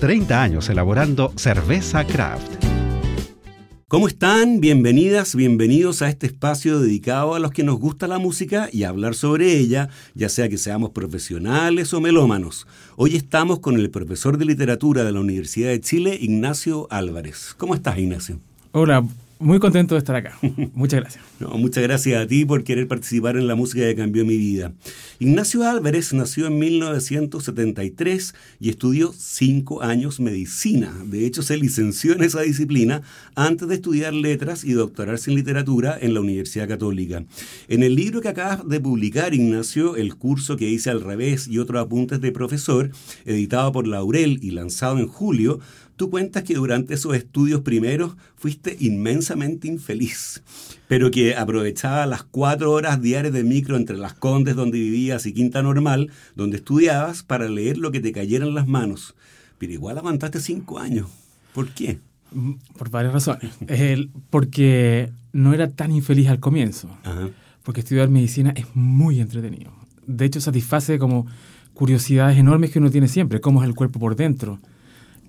30 0.00 0.42
años 0.42 0.68
elaborando 0.68 1.32
cerveza 1.36 2.06
craft. 2.06 2.64
¿Cómo 3.88 4.08
están? 4.08 4.60
Bienvenidas, 4.60 5.34
bienvenidos 5.34 6.02
a 6.02 6.10
este 6.10 6.26
espacio 6.26 6.80
dedicado 6.80 7.34
a 7.34 7.38
los 7.38 7.52
que 7.52 7.62
nos 7.62 7.78
gusta 7.78 8.06
la 8.06 8.18
música 8.18 8.68
y 8.70 8.82
hablar 8.82 9.14
sobre 9.14 9.56
ella, 9.56 9.88
ya 10.14 10.28
sea 10.28 10.48
que 10.48 10.58
seamos 10.58 10.90
profesionales 10.90 11.94
o 11.94 12.00
melómanos. 12.00 12.66
Hoy 12.96 13.16
estamos 13.16 13.60
con 13.60 13.76
el 13.76 13.88
profesor 13.90 14.36
de 14.36 14.44
literatura 14.44 15.02
de 15.04 15.12
la 15.12 15.20
Universidad 15.20 15.70
de 15.70 15.80
Chile, 15.80 16.18
Ignacio 16.20 16.88
Álvarez. 16.90 17.54
¿Cómo 17.56 17.74
estás, 17.74 17.96
Ignacio? 17.96 18.38
Hola, 18.72 19.06
muy 19.38 19.58
contento 19.58 19.94
de 19.94 19.98
estar 19.98 20.16
acá. 20.16 20.38
Muchas 20.74 21.00
gracias. 21.00 21.24
muchas 21.40 21.82
gracias 21.82 22.22
a 22.22 22.26
ti 22.26 22.44
por 22.44 22.64
querer 22.64 22.88
participar 22.88 23.36
en 23.36 23.46
la 23.46 23.54
música 23.54 23.82
que 23.84 23.94
cambió 23.94 24.24
mi 24.24 24.36
vida. 24.36 24.72
Ignacio 25.18 25.62
Álvarez 25.62 26.12
nació 26.14 26.46
en 26.46 26.58
1973 26.58 28.34
y 28.60 28.70
estudió 28.70 29.12
cinco 29.16 29.82
años 29.82 30.20
medicina. 30.20 30.94
De 31.04 31.26
hecho, 31.26 31.42
se 31.42 31.56
licenció 31.56 32.14
en 32.14 32.22
esa 32.22 32.40
disciplina 32.40 33.02
antes 33.34 33.68
de 33.68 33.74
estudiar 33.74 34.14
letras 34.14 34.64
y 34.64 34.72
doctorarse 34.72 35.30
en 35.30 35.36
literatura 35.36 35.98
en 36.00 36.14
la 36.14 36.20
Universidad 36.20 36.68
Católica. 36.68 37.24
En 37.68 37.82
el 37.82 37.94
libro 37.94 38.20
que 38.20 38.28
acabas 38.28 38.66
de 38.66 38.80
publicar, 38.80 39.34
Ignacio, 39.34 39.96
el 39.96 40.16
curso 40.16 40.56
que 40.56 40.68
hice 40.68 40.90
al 40.90 41.02
revés 41.02 41.46
y 41.48 41.58
otros 41.58 41.82
apuntes 41.82 42.20
de 42.20 42.32
profesor, 42.32 42.90
editado 43.24 43.72
por 43.72 43.86
Laurel 43.86 44.38
y 44.42 44.52
lanzado 44.52 44.98
en 44.98 45.08
julio, 45.08 45.60
Tú 45.96 46.10
cuentas 46.10 46.42
que 46.42 46.54
durante 46.54 46.92
esos 46.92 47.16
estudios 47.16 47.62
primeros 47.62 48.16
fuiste 48.36 48.76
inmensamente 48.80 49.66
infeliz, 49.66 50.42
pero 50.88 51.10
que 51.10 51.34
aprovechaba 51.34 52.04
las 52.04 52.22
cuatro 52.22 52.70
horas 52.72 53.00
diarias 53.00 53.32
de 53.32 53.44
micro 53.44 53.76
entre 53.76 53.96
las 53.96 54.12
Condes 54.12 54.56
donde 54.56 54.78
vivías 54.78 55.24
y 55.24 55.32
Quinta 55.32 55.62
Normal, 55.62 56.10
donde 56.34 56.58
estudiabas, 56.58 57.22
para 57.22 57.48
leer 57.48 57.78
lo 57.78 57.92
que 57.92 58.00
te 58.00 58.12
cayera 58.12 58.44
en 58.44 58.54
las 58.54 58.66
manos. 58.66 59.14
Pero 59.56 59.72
igual 59.72 59.96
aguantaste 59.96 60.38
cinco 60.38 60.78
años. 60.78 61.08
¿Por 61.54 61.70
qué? 61.70 61.98
Mm, 62.32 62.52
por 62.76 62.90
varias 62.90 63.14
razones. 63.14 63.52
porque 64.28 65.10
no 65.32 65.54
era 65.54 65.70
tan 65.70 65.92
infeliz 65.92 66.28
al 66.28 66.40
comienzo. 66.40 66.90
Porque 67.62 67.80
estudiar 67.80 68.10
medicina 68.10 68.52
es 68.54 68.66
muy 68.74 69.20
entretenido. 69.20 69.72
De 70.06 70.26
hecho, 70.26 70.42
satisface 70.42 70.98
como 70.98 71.26
curiosidades 71.72 72.36
enormes 72.36 72.70
que 72.70 72.80
uno 72.80 72.90
tiene 72.90 73.08
siempre. 73.08 73.40
Cómo 73.40 73.62
es 73.62 73.68
el 73.68 73.74
cuerpo 73.74 73.98
por 73.98 74.14
dentro 74.14 74.60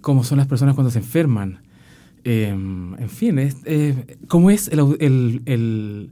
cómo 0.07 0.23
son 0.23 0.37
las 0.37 0.47
personas 0.47 0.73
cuando 0.73 0.89
se 0.89 0.99
enferman. 0.99 1.59
Em, 2.23 2.93
en 2.97 3.09
fin, 3.09 3.37
es, 3.39 3.57
cómo 4.29 4.49
es 4.51 4.69
el, 4.69 6.11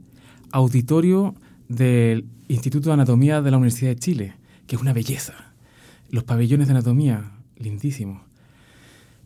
auditorio 0.52 1.34
del 1.70 2.26
Instituto 2.48 2.90
de 2.90 2.92
Anatomía 2.92 3.40
de 3.40 3.50
la 3.50 3.56
Universidad 3.56 3.92
de 3.92 3.96
Chile, 3.96 4.34
que 4.66 4.76
es 4.76 4.82
una 4.82 4.92
belleza. 4.92 5.32
Los 6.10 6.24
pabellones 6.24 6.66
de 6.66 6.74
anatomía, 6.74 7.32
lindísimos. 7.56 8.20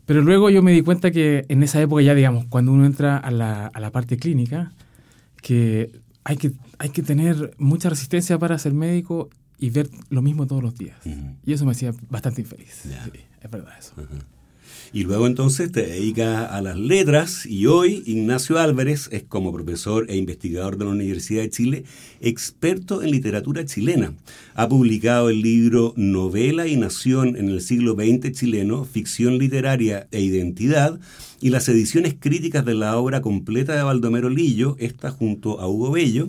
Pero 0.05 0.21
luego 0.21 0.49
yo 0.49 0.63
me 0.63 0.71
di 0.71 0.83
cuenta 0.83 1.11
que 1.11 1.43
en 1.49 1.63
esa 1.63 1.81
época 1.81 2.01
ya, 2.01 2.15
digamos, 2.15 2.45
cuando 2.45 2.71
uno 2.71 2.85
entra 2.85 3.17
a 3.17 3.29
la, 3.29 3.67
a 3.67 3.79
la 3.81 3.91
parte 3.91 4.15
clínica, 4.15 4.71
que 5.41 5.91
hay, 6.23 6.37
que 6.37 6.53
hay 6.79 6.91
que 6.91 7.03
tener 7.03 7.53
mucha 7.57 7.89
resistencia 7.89 8.39
para 8.39 8.57
ser 8.57 8.73
médico 8.73 9.29
y 9.57 9.69
ver 9.69 9.89
lo 10.09 10.21
mismo 10.21 10.47
todos 10.47 10.63
los 10.63 10.75
días. 10.75 10.97
Y 11.43 11.51
eso 11.51 11.65
me 11.65 11.71
hacía 11.71 11.91
bastante 12.09 12.39
infeliz. 12.39 12.85
es 12.85 13.51
verdad 13.51 13.73
eso. 13.77 13.95
Y 14.93 15.03
luego 15.03 15.25
entonces 15.25 15.71
te 15.71 15.83
dedicas 15.83 16.51
a 16.51 16.61
las 16.61 16.77
letras 16.77 17.45
y 17.45 17.65
hoy 17.67 18.03
Ignacio 18.05 18.59
Álvarez 18.59 19.07
es 19.13 19.23
como 19.23 19.53
profesor 19.53 20.05
e 20.09 20.17
investigador 20.17 20.77
de 20.77 20.83
la 20.83 20.91
Universidad 20.91 21.43
de 21.43 21.49
Chile, 21.49 21.83
experto 22.19 23.01
en 23.01 23.11
literatura 23.11 23.63
chilena. 23.63 24.13
Ha 24.53 24.67
publicado 24.67 25.29
el 25.29 25.41
libro 25.41 25.93
Novela 25.95 26.67
y 26.67 26.75
Nación 26.75 27.37
en 27.37 27.47
el 27.47 27.61
siglo 27.61 27.93
XX 27.93 28.33
chileno, 28.33 28.83
Ficción 28.83 29.37
literaria 29.37 30.07
e 30.11 30.19
identidad, 30.19 30.99
y 31.39 31.51
las 31.51 31.69
ediciones 31.69 32.13
críticas 32.19 32.65
de 32.65 32.75
la 32.75 32.97
obra 32.97 33.21
completa 33.21 33.73
de 33.75 33.83
Baldomero 33.83 34.29
Lillo, 34.29 34.75
esta 34.77 35.09
junto 35.09 35.61
a 35.61 35.69
Hugo 35.69 35.91
Bello 35.91 36.27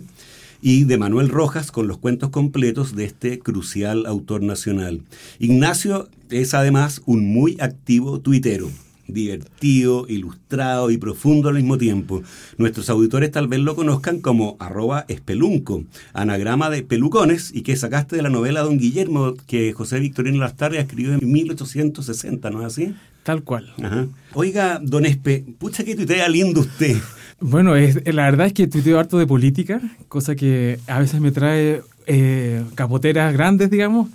y 0.65 0.85
de 0.85 0.97
Manuel 0.97 1.27
Rojas 1.27 1.71
con 1.73 1.89
los 1.89 1.97
cuentos 1.97 2.29
completos 2.29 2.95
de 2.95 3.03
este 3.03 3.37
crucial 3.37 4.05
autor 4.05 4.41
nacional. 4.41 5.01
Ignacio 5.37 6.07
es 6.29 6.53
además 6.53 7.01
un 7.05 7.25
muy 7.33 7.57
activo 7.59 8.21
tuitero 8.21 8.69
divertido, 9.05 10.05
ilustrado 10.07 10.89
y 10.89 10.97
profundo 10.97 11.49
al 11.49 11.55
mismo 11.55 11.77
tiempo. 11.77 12.23
Nuestros 12.57 12.89
auditores 12.89 13.31
tal 13.31 13.49
vez 13.49 13.59
lo 13.59 13.75
conozcan 13.75 14.21
como 14.21 14.55
arroba 14.59 15.03
espelunco, 15.09 15.83
anagrama 16.13 16.69
de 16.69 16.83
pelucones 16.83 17.51
y 17.53 17.63
que 17.63 17.75
sacaste 17.75 18.15
de 18.15 18.21
la 18.21 18.29
novela 18.29 18.61
Don 18.61 18.77
Guillermo 18.77 19.33
que 19.45 19.73
José 19.73 19.99
Victorino 19.99 20.39
Lastarria 20.39 20.79
escribió 20.79 21.13
en 21.13 21.29
1860, 21.29 22.49
¿no 22.49 22.61
es 22.61 22.67
así? 22.67 22.95
Tal 23.23 23.43
cual. 23.43 23.73
Oiga, 24.33 24.79
don 24.81 25.05
Espe, 25.05 25.45
pucha 25.57 25.83
que 25.83 25.95
tuitea 25.95 26.29
lindo 26.29 26.61
usted. 26.61 26.97
Bueno, 27.39 27.75
es, 27.75 28.01
la 28.13 28.23
verdad 28.23 28.47
es 28.47 28.53
que 28.53 28.67
tuiteo 28.67 28.99
harto 28.99 29.17
de 29.17 29.27
política, 29.27 29.81
cosa 30.07 30.35
que 30.35 30.79
a 30.87 30.99
veces 30.99 31.19
me 31.19 31.31
trae 31.31 31.81
eh, 32.07 32.63
capoteras 32.75 33.33
grandes, 33.33 33.69
digamos, 33.69 34.09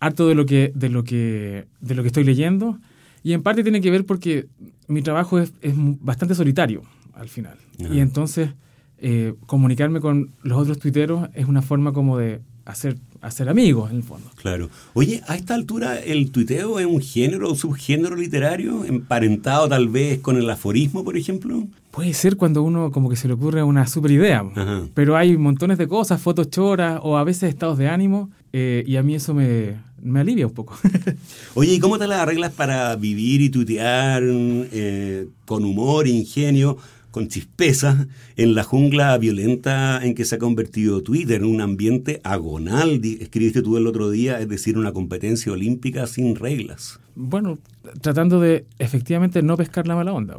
harto 0.00 0.28
de 0.28 0.34
lo 0.34 0.46
que, 0.46 0.72
de 0.74 0.88
lo 0.88 1.04
que, 1.04 1.66
de 1.80 1.94
lo 1.94 2.02
que 2.02 2.08
estoy 2.08 2.24
leyendo. 2.24 2.78
Y 3.22 3.32
en 3.32 3.42
parte 3.42 3.62
tiene 3.62 3.80
que 3.80 3.90
ver 3.90 4.04
porque 4.04 4.46
mi 4.88 5.02
trabajo 5.02 5.38
es, 5.38 5.52
bastante 5.62 6.34
solitario 6.34 6.82
al 7.14 7.28
final. 7.28 7.56
Y 7.78 8.00
entonces 8.00 8.50
eh, 8.98 9.34
comunicarme 9.46 10.00
con 10.00 10.32
los 10.42 10.58
otros 10.58 10.78
tuiteros 10.78 11.28
es 11.34 11.46
una 11.46 11.62
forma 11.62 11.92
como 11.92 12.18
de 12.18 12.40
hacer, 12.66 12.96
hacer 13.20 13.48
amigos, 13.48 13.90
en 13.90 13.98
el 13.98 14.02
fondo. 14.02 14.30
Claro. 14.36 14.68
Oye, 14.94 15.22
a 15.28 15.36
esta 15.36 15.54
altura, 15.54 15.98
¿el 15.98 16.30
tuiteo 16.30 16.78
es 16.78 16.86
un 16.86 17.00
género 17.00 17.50
o 17.50 17.54
subgénero 17.54 18.16
literario, 18.16 18.84
emparentado 18.84 19.68
tal 19.68 19.88
vez 19.88 20.20
con 20.20 20.36
el 20.36 20.48
aforismo, 20.50 21.04
por 21.04 21.16
ejemplo? 21.16 21.66
Puede 21.96 22.12
ser 22.12 22.36
cuando 22.36 22.62
uno 22.62 22.90
como 22.92 23.08
que 23.08 23.16
se 23.16 23.26
le 23.26 23.32
ocurre 23.32 23.62
una 23.62 23.86
super 23.86 24.10
idea, 24.10 24.44
pero 24.92 25.16
hay 25.16 25.38
montones 25.38 25.78
de 25.78 25.88
cosas, 25.88 26.20
fotos 26.20 26.50
choras 26.50 27.00
o 27.02 27.16
a 27.16 27.24
veces 27.24 27.48
estados 27.48 27.78
de 27.78 27.88
ánimo, 27.88 28.28
eh, 28.52 28.84
y 28.86 28.96
a 28.96 29.02
mí 29.02 29.14
eso 29.14 29.32
me, 29.32 29.76
me 30.02 30.20
alivia 30.20 30.46
un 30.46 30.52
poco. 30.52 30.76
Oye, 31.54 31.72
¿y 31.72 31.78
cómo 31.78 31.98
te 31.98 32.06
las 32.06 32.20
arreglas 32.20 32.52
para 32.52 32.94
vivir 32.96 33.40
y 33.40 33.48
tuitear 33.48 34.22
eh, 34.26 35.26
con 35.46 35.64
humor, 35.64 36.06
ingenio? 36.06 36.76
con 37.16 37.28
chispeza 37.28 38.08
en 38.36 38.54
la 38.54 38.62
jungla 38.62 39.16
violenta 39.16 40.04
en 40.04 40.14
que 40.14 40.26
se 40.26 40.34
ha 40.34 40.38
convertido 40.38 41.02
Twitter, 41.02 41.40
en 41.40 41.46
un 41.46 41.62
ambiente 41.62 42.20
agonal, 42.24 43.00
escribiste 43.02 43.62
tú 43.62 43.78
el 43.78 43.86
otro 43.86 44.10
día, 44.10 44.38
es 44.38 44.50
decir, 44.50 44.76
una 44.76 44.92
competencia 44.92 45.50
olímpica 45.50 46.06
sin 46.06 46.36
reglas. 46.36 47.00
Bueno, 47.14 47.58
tratando 48.02 48.38
de 48.38 48.66
efectivamente 48.78 49.40
no 49.40 49.56
pescar 49.56 49.86
la 49.86 49.96
mala 49.96 50.12
onda. 50.12 50.36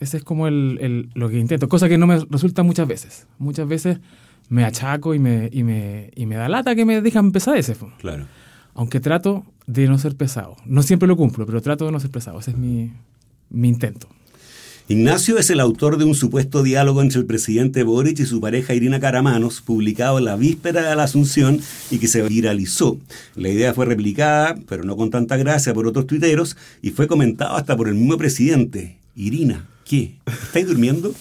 Ese 0.00 0.16
es 0.16 0.24
como 0.24 0.48
el, 0.48 1.10
lo 1.14 1.28
que 1.28 1.38
intento, 1.38 1.68
cosa 1.68 1.88
que 1.88 1.98
no 1.98 2.06
me 2.06 2.18
resulta 2.30 2.62
muchas 2.62 2.88
veces. 2.88 3.26
Muchas 3.38 3.68
veces 3.68 3.98
me 4.48 4.64
achaco 4.64 5.14
y 5.14 5.18
me, 5.18 5.50
y 5.52 5.62
me, 5.62 6.10
y 6.16 6.26
me 6.26 6.36
da 6.36 6.48
lata 6.48 6.74
que 6.74 6.86
me 6.86 7.02
dejan 7.02 7.32
pesadeces. 7.32 7.78
Claro. 7.98 8.26
Aunque 8.74 8.98
trato 8.98 9.44
de 9.66 9.86
no 9.88 9.98
ser 9.98 10.16
pesado. 10.16 10.56
No 10.64 10.82
siempre 10.82 11.06
lo 11.06 11.16
cumplo, 11.16 11.44
pero 11.44 11.60
trato 11.60 11.84
de 11.84 11.92
no 11.92 12.00
ser 12.00 12.10
pesado. 12.10 12.40
Ese 12.40 12.52
es 12.52 12.56
mi, 12.56 12.92
mi 13.50 13.68
intento. 13.68 14.08
Ignacio 14.88 15.38
es 15.38 15.50
el 15.50 15.60
autor 15.60 15.98
de 15.98 16.04
un 16.04 16.16
supuesto 16.16 16.64
diálogo 16.64 17.00
entre 17.00 17.20
el 17.20 17.26
presidente 17.26 17.84
Boric 17.84 18.18
y 18.18 18.26
su 18.26 18.40
pareja 18.40 18.74
Irina 18.74 18.98
Caramanos, 18.98 19.60
publicado 19.60 20.18
en 20.18 20.24
la 20.24 20.34
víspera 20.34 20.88
de 20.88 20.96
la 20.96 21.04
Asunción 21.04 21.60
y 21.92 21.98
que 21.98 22.08
se 22.08 22.22
viralizó. 22.22 22.98
La 23.36 23.50
idea 23.50 23.72
fue 23.72 23.86
replicada, 23.86 24.56
pero 24.68 24.82
no 24.82 24.96
con 24.96 25.10
tanta 25.10 25.36
gracia, 25.36 25.74
por 25.74 25.86
otros 25.86 26.08
tuiteros 26.08 26.56
y 26.82 26.90
fue 26.90 27.06
comentado 27.06 27.54
hasta 27.54 27.76
por 27.76 27.86
el 27.86 27.94
mismo 27.94 28.18
presidente. 28.18 28.96
Irina, 29.14 29.68
¿qué? 29.90 30.14
¿Estáis 30.24 30.68
durmiendo? 30.68 31.12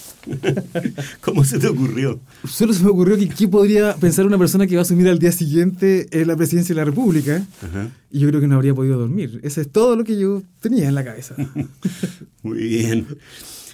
¿Cómo 1.22 1.44
se 1.44 1.58
te 1.58 1.66
ocurrió? 1.66 2.20
Solo 2.48 2.72
se 2.72 2.84
me 2.84 2.92
ocurrió 2.92 3.18
que 3.18 3.28
qué 3.28 3.48
podría 3.48 3.96
pensar 3.96 4.28
una 4.28 4.38
persona 4.38 4.68
que 4.68 4.76
va 4.76 4.82
a 4.82 4.84
asumir 4.84 5.08
al 5.08 5.18
día 5.18 5.32
siguiente 5.32 6.08
en 6.12 6.28
la 6.28 6.36
presidencia 6.36 6.76
de 6.76 6.82
la 6.82 6.86
República. 6.86 7.44
Y 8.12 8.20
yo 8.20 8.28
creo 8.28 8.40
que 8.40 8.46
no 8.46 8.58
habría 8.58 8.76
podido 8.76 9.00
dormir. 9.00 9.40
Ese 9.42 9.62
es 9.62 9.72
todo 9.72 9.96
lo 9.96 10.04
que 10.04 10.20
yo 10.20 10.44
tenía 10.60 10.88
en 10.88 10.94
la 10.94 11.04
cabeza. 11.04 11.34
Muy 12.44 12.60
bien. 12.60 13.08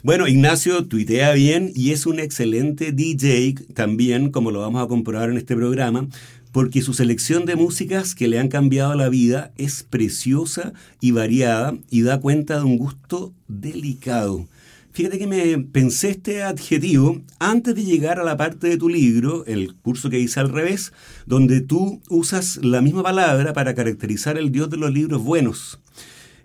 Bueno, 0.02 0.30
Ignacio 0.30 0.86
tuitea 0.86 1.34
bien 1.34 1.74
y 1.76 1.92
es 1.92 2.06
un 2.06 2.22
excelente 2.22 2.94
DJ 2.94 3.56
también, 3.74 4.32
como 4.32 4.52
lo 4.52 4.62
vamos 4.62 4.82
a 4.82 4.88
comprobar 4.88 5.30
en 5.30 5.36
este 5.36 5.58
programa, 5.58 6.08
porque 6.54 6.82
su 6.82 6.94
selección 6.94 7.44
de 7.44 7.58
músicas 7.58 8.16
que 8.16 8.30
le 8.30 8.40
han 8.40 8.48
cambiado 8.48 8.96
la 8.96 9.10
vida 9.10 9.52
es 9.58 9.84
preciosa 9.84 10.72
y 11.02 11.12
variada 11.12 11.76
y 11.90 12.04
da 12.04 12.22
cuenta 12.22 12.60
de 12.60 12.64
un 12.64 12.78
gusto 12.78 13.34
delicado. 13.50 14.48
Fíjate 14.96 15.20
que 15.20 15.28
me 15.28 15.58
pensé 15.58 16.12
este 16.12 16.42
adjetivo 16.44 17.22
antes 17.38 17.76
de 17.76 17.84
llegar 17.84 18.18
a 18.18 18.24
la 18.24 18.38
parte 18.38 18.70
de 18.70 18.78
tu 18.78 18.88
libro, 18.88 19.44
el 19.46 19.76
curso 19.76 20.10
que 20.10 20.22
hice 20.22 20.40
al 20.40 20.48
revés, 20.48 20.94
donde 21.26 21.60
tú 21.60 22.02
usas 22.08 22.62
la 22.64 22.80
misma 22.80 23.04
palabra 23.04 23.52
para 23.52 23.76
caracterizar 23.76 24.38
el 24.38 24.54
Dios 24.54 24.70
de 24.70 24.78
los 24.78 24.94
libros 24.94 25.22
buenos. 25.22 25.82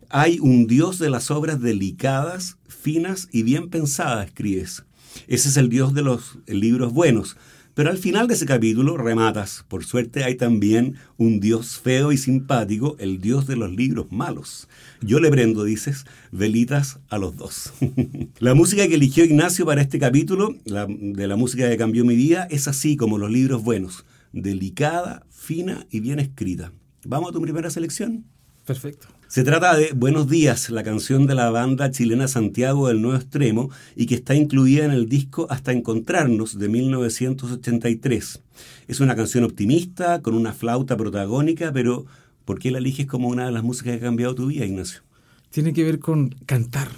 Hay 0.08 0.40
un 0.40 0.66
Dios 0.66 0.98
de 0.98 1.10
las 1.10 1.30
obras 1.30 1.60
delicadas, 1.60 2.56
finas 2.66 3.28
y 3.30 3.44
bien 3.44 3.70
pensadas, 3.70 4.26
escribes. 4.26 4.82
Ese 5.28 5.48
es 5.48 5.56
el 5.56 5.68
Dios 5.68 5.94
de 5.94 6.02
los 6.02 6.38
libros 6.48 6.92
buenos. 6.92 7.36
Pero 7.74 7.90
al 7.90 7.98
final 7.98 8.26
de 8.26 8.34
ese 8.34 8.46
capítulo 8.46 8.96
rematas, 8.96 9.64
por 9.68 9.84
suerte 9.84 10.24
hay 10.24 10.34
también 10.34 10.96
un 11.16 11.40
Dios 11.40 11.78
feo 11.78 12.12
y 12.12 12.16
simpático, 12.16 12.96
el 12.98 13.20
Dios 13.20 13.46
de 13.46 13.56
los 13.56 13.70
libros 13.70 14.06
malos. 14.10 14.68
Yo 15.00 15.20
le 15.20 15.30
prendo, 15.30 15.64
dices, 15.64 16.04
velitas 16.32 16.98
a 17.08 17.18
los 17.18 17.36
dos. 17.36 17.72
la 18.38 18.54
música 18.54 18.86
que 18.88 18.94
eligió 18.94 19.24
Ignacio 19.24 19.64
para 19.66 19.82
este 19.82 19.98
capítulo, 19.98 20.56
de 20.64 21.26
la 21.26 21.36
música 21.36 21.68
que 21.68 21.76
cambió 21.76 22.04
mi 22.04 22.16
vida, 22.16 22.46
es 22.50 22.68
así 22.68 22.96
como 22.96 23.18
los 23.18 23.30
libros 23.30 23.62
buenos, 23.62 24.04
delicada, 24.32 25.24
fina 25.30 25.86
y 25.90 26.00
bien 26.00 26.18
escrita. 26.18 26.72
¿Vamos 27.04 27.30
a 27.30 27.32
tu 27.32 27.40
primera 27.40 27.70
selección? 27.70 28.24
Perfecto. 28.66 29.08
Se 29.30 29.44
trata 29.44 29.76
de 29.76 29.92
Buenos 29.92 30.28
días, 30.28 30.70
la 30.70 30.82
canción 30.82 31.28
de 31.28 31.36
la 31.36 31.50
banda 31.50 31.92
chilena 31.92 32.26
Santiago 32.26 32.88
del 32.88 33.00
Nuevo 33.00 33.16
Extremo 33.16 33.70
y 33.94 34.06
que 34.06 34.16
está 34.16 34.34
incluida 34.34 34.84
en 34.84 34.90
el 34.90 35.08
disco 35.08 35.46
Hasta 35.50 35.70
Encontrarnos 35.70 36.58
de 36.58 36.68
1983. 36.68 38.42
Es 38.88 38.98
una 38.98 39.14
canción 39.14 39.44
optimista, 39.44 40.20
con 40.20 40.34
una 40.34 40.52
flauta 40.52 40.96
protagónica, 40.96 41.70
pero 41.72 42.06
¿por 42.44 42.58
qué 42.58 42.72
la 42.72 42.78
eliges 42.78 43.06
como 43.06 43.28
una 43.28 43.46
de 43.46 43.52
las 43.52 43.62
músicas 43.62 43.92
que 43.92 43.98
ha 43.98 44.08
cambiado 44.08 44.34
tu 44.34 44.46
vida, 44.46 44.64
Ignacio? 44.64 45.02
Tiene 45.50 45.72
que 45.74 45.84
ver 45.84 46.00
con 46.00 46.30
cantar. 46.44 46.88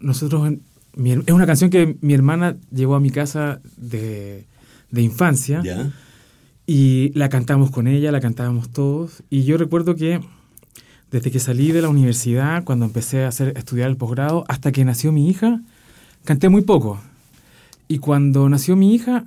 Nosotros, 0.00 0.54
es 0.96 1.32
una 1.34 1.44
canción 1.44 1.68
que 1.68 1.98
mi 2.00 2.14
hermana 2.14 2.56
llevó 2.72 2.94
a 2.94 3.00
mi 3.00 3.10
casa 3.10 3.60
de, 3.76 4.46
de 4.90 5.02
infancia. 5.02 5.60
¿Ya? 5.62 5.92
Y 6.66 7.12
la 7.12 7.28
cantamos 7.28 7.70
con 7.70 7.88
ella, 7.88 8.10
la 8.10 8.22
cantábamos 8.22 8.70
todos. 8.70 9.22
Y 9.28 9.44
yo 9.44 9.58
recuerdo 9.58 9.96
que 9.96 10.22
desde 11.14 11.30
que 11.30 11.38
salí 11.38 11.70
de 11.70 11.80
la 11.80 11.88
universidad, 11.88 12.64
cuando 12.64 12.86
empecé 12.86 13.22
a, 13.22 13.28
hacer, 13.28 13.56
estudiar 13.56 13.88
el 13.88 13.96
posgrado, 13.96 14.44
hasta 14.48 14.72
que 14.72 14.84
nació 14.84 15.12
mi 15.12 15.28
hija, 15.28 15.60
canté 16.24 16.48
muy 16.48 16.62
poco. 16.62 17.00
Y 17.86 17.98
cuando 17.98 18.48
nació 18.48 18.74
mi 18.74 18.92
hija, 18.92 19.24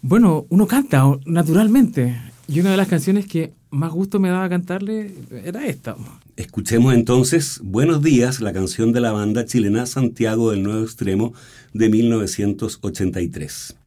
bueno, 0.00 0.46
uno 0.48 0.68
canta 0.68 1.04
naturalmente. 1.26 2.16
Y 2.46 2.60
una 2.60 2.70
de 2.70 2.76
las 2.76 2.86
canciones 2.86 3.26
que 3.26 3.52
más 3.70 3.90
gusto 3.90 4.20
me 4.20 4.28
daba 4.28 4.48
cantarle 4.48 5.12
era 5.44 5.66
esta. 5.66 5.96
Escuchemos 6.36 6.94
entonces 6.94 7.60
Buenos 7.64 8.00
días, 8.00 8.40
la 8.40 8.52
canción 8.52 8.92
de 8.92 9.00
la 9.00 9.10
banda 9.10 9.44
chilena 9.44 9.86
Santiago 9.86 10.52
del 10.52 10.62
Nuevo 10.62 10.84
Extremo 10.84 11.32
de 11.72 11.88
1983. 11.88 13.77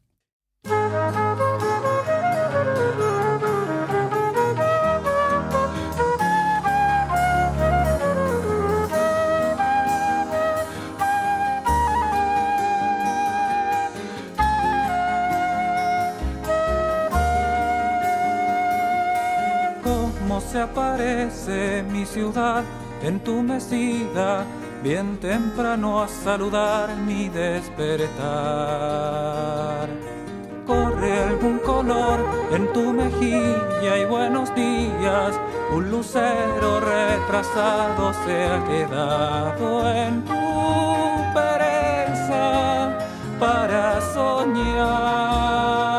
Mi 21.92 22.06
ciudad 22.06 22.64
en 23.04 23.20
tu 23.22 23.42
mesida, 23.42 24.46
bien 24.84 25.18
temprano 25.20 26.02
a 26.04 26.08
saludar 26.08 26.96
mi 26.98 27.30
despertar. 27.30 28.20
Corre 30.68 31.24
algún 31.24 31.60
color 31.60 32.20
en 32.52 32.72
tu 32.74 32.94
mejilla 32.94 33.98
y 33.98 34.06
buenos 34.06 34.54
días, 34.56 35.40
un 35.74 35.90
lucero 35.90 36.80
retrasado 36.80 38.14
se 38.26 38.46
ha 38.46 38.64
quedado 38.66 39.90
en 39.90 40.24
tu 40.24 40.34
pereza 41.34 42.98
para 43.40 44.00
soñar 44.14 45.91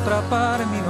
atrapar 0.00 0.66
mi 0.66 0.80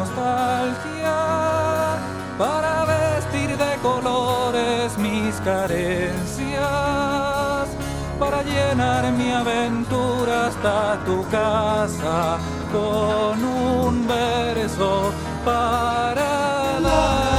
para 2.38 2.84
vestir 2.84 3.56
de 3.56 3.76
colores 3.82 4.96
mis 4.98 5.34
carencias, 5.40 6.60
para 8.18 8.42
llenar 8.42 9.12
mi 9.12 9.30
aventura 9.32 10.46
hasta 10.46 11.04
tu 11.04 11.26
casa 11.28 12.38
con 12.72 13.44
un 13.44 14.06
verso 14.06 15.12
para 15.44 16.80
dar. 16.80 17.29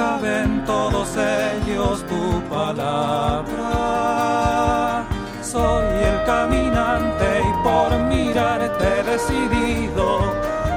Caben 0.00 0.64
todos 0.64 1.08
ellos 1.14 2.02
tu 2.10 2.24
palabra. 2.48 3.68
Soy 5.42 5.88
el 6.10 6.18
caminante 6.24 7.28
y 7.50 7.52
por 7.66 7.90
mirarte 8.12 8.90
decidido 9.12 10.06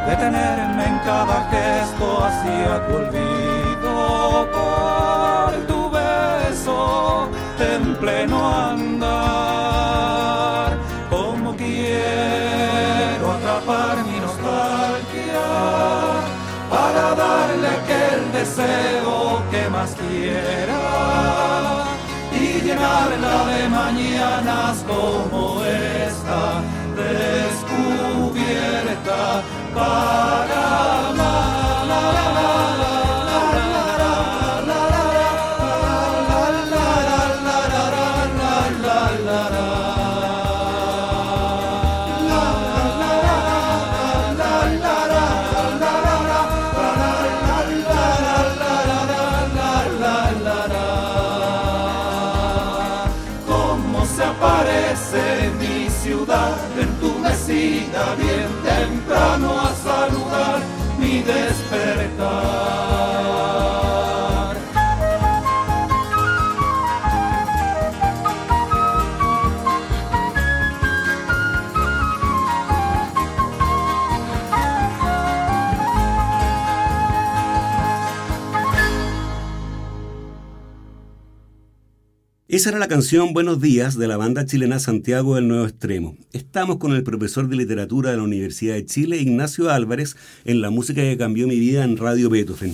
detenerme 0.09 0.83
en 0.91 0.97
cada 1.09 1.37
gesto 1.53 2.05
hacia 2.25 2.71
tu 2.85 2.91
olvido. 3.01 3.95
Por 4.57 5.51
tu 5.69 5.79
beso 5.99 6.81
en 7.71 7.83
pleno 8.01 8.37
andar, 8.71 10.03
como 11.09 11.47
quiero 11.55 13.25
atrapar 13.37 13.95
mi 14.07 14.17
nostalgia 14.25 15.45
para 16.73 17.05
darle 17.15 17.67
aquel 17.79 18.19
deseo 18.33 19.12
más 19.83 19.95
quiera 19.95 20.79
y 22.31 22.61
llenarla 22.61 23.45
de 23.51 23.69
mañanas 23.69 24.77
como 24.87 25.62
Esa 82.63 82.69
era 82.69 82.79
la 82.79 82.87
canción 82.87 83.33
Buenos 83.33 83.59
días 83.59 83.97
de 83.97 84.07
la 84.07 84.15
banda 84.15 84.45
chilena 84.45 84.79
Santiago 84.79 85.35
del 85.35 85.49
Nuevo 85.49 85.65
Extremo. 85.65 86.15
Estamos 86.31 86.77
con 86.77 86.93
el 86.93 87.03
profesor 87.03 87.49
de 87.49 87.57
literatura 87.57 88.11
de 88.11 88.15
la 88.15 88.23
Universidad 88.23 88.75
de 88.75 88.85
Chile, 88.85 89.17
Ignacio 89.17 89.69
Álvarez, 89.69 90.15
en 90.45 90.61
la 90.61 90.69
música 90.69 91.01
que 91.01 91.17
cambió 91.17 91.45
mi 91.45 91.59
vida 91.59 91.83
en 91.83 91.97
Radio 91.97 92.29
Beethoven. 92.29 92.73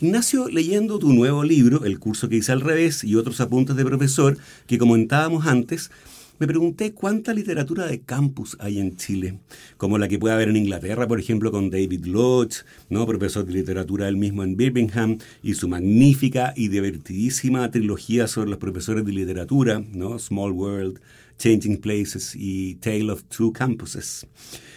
Ignacio, 0.00 0.48
leyendo 0.48 0.98
tu 0.98 1.12
nuevo 1.12 1.44
libro, 1.44 1.84
El 1.84 1.98
curso 1.98 2.30
que 2.30 2.36
hice 2.36 2.52
al 2.52 2.62
revés 2.62 3.04
y 3.04 3.14
otros 3.14 3.38
apuntes 3.42 3.76
de 3.76 3.84
profesor 3.84 4.38
que 4.66 4.78
comentábamos 4.78 5.46
antes, 5.46 5.90
me 6.38 6.46
pregunté 6.46 6.92
cuánta 6.92 7.32
literatura 7.32 7.86
de 7.86 8.00
campus 8.00 8.56
hay 8.60 8.78
en 8.78 8.96
Chile, 8.96 9.38
como 9.76 9.98
la 9.98 10.08
que 10.08 10.18
puede 10.18 10.34
haber 10.34 10.48
en 10.48 10.56
Inglaterra, 10.56 11.08
por 11.08 11.18
ejemplo, 11.18 11.50
con 11.50 11.70
David 11.70 12.04
Lodge, 12.06 12.64
¿no? 12.90 13.06
profesor 13.06 13.44
de 13.46 13.52
literatura 13.52 14.08
él 14.08 14.16
mismo 14.16 14.42
en 14.42 14.56
Birmingham, 14.56 15.18
y 15.42 15.54
su 15.54 15.68
magnífica 15.68 16.52
y 16.56 16.68
divertidísima 16.68 17.70
trilogía 17.70 18.28
sobre 18.28 18.50
los 18.50 18.58
profesores 18.58 19.04
de 19.04 19.12
literatura, 19.12 19.82
¿no? 19.92 20.18
Small 20.18 20.52
World, 20.52 21.00
Changing 21.38 21.78
Places 21.78 22.34
y 22.34 22.76
Tale 22.76 23.10
of 23.10 23.24
Two 23.24 23.52
Campuses, 23.52 24.26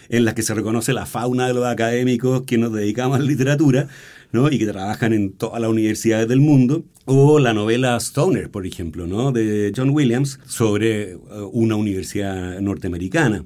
en 0.10 0.26
las 0.26 0.34
que 0.34 0.42
se 0.42 0.54
reconoce 0.54 0.94
la 0.94 1.06
fauna 1.06 1.48
de 1.48 1.54
los 1.54 1.66
académicos 1.66 2.44
que 2.44 2.58
nos 2.58 2.74
dedicamos 2.74 3.18
a 3.18 3.22
la 3.22 3.26
literatura, 3.26 3.88
¿no? 4.32 4.52
y 4.52 4.60
que 4.60 4.66
trabajan 4.66 5.14
en 5.14 5.34
todas 5.34 5.62
las 5.62 5.70
universidades 5.70 6.28
del 6.28 6.40
mundo, 6.40 6.84
o 7.06 7.40
la 7.40 7.54
novela 7.54 7.98
Stoner, 8.00 8.52
por 8.52 8.68
ejemplo, 8.68 9.08
¿no? 9.08 9.32
de 9.32 9.72
John 9.76 9.90
Williams, 9.90 10.40
sobre 10.46 11.16
uh, 11.16 11.50
una 11.52 11.76
universidad 11.76 12.60
norteamericana. 12.60 13.46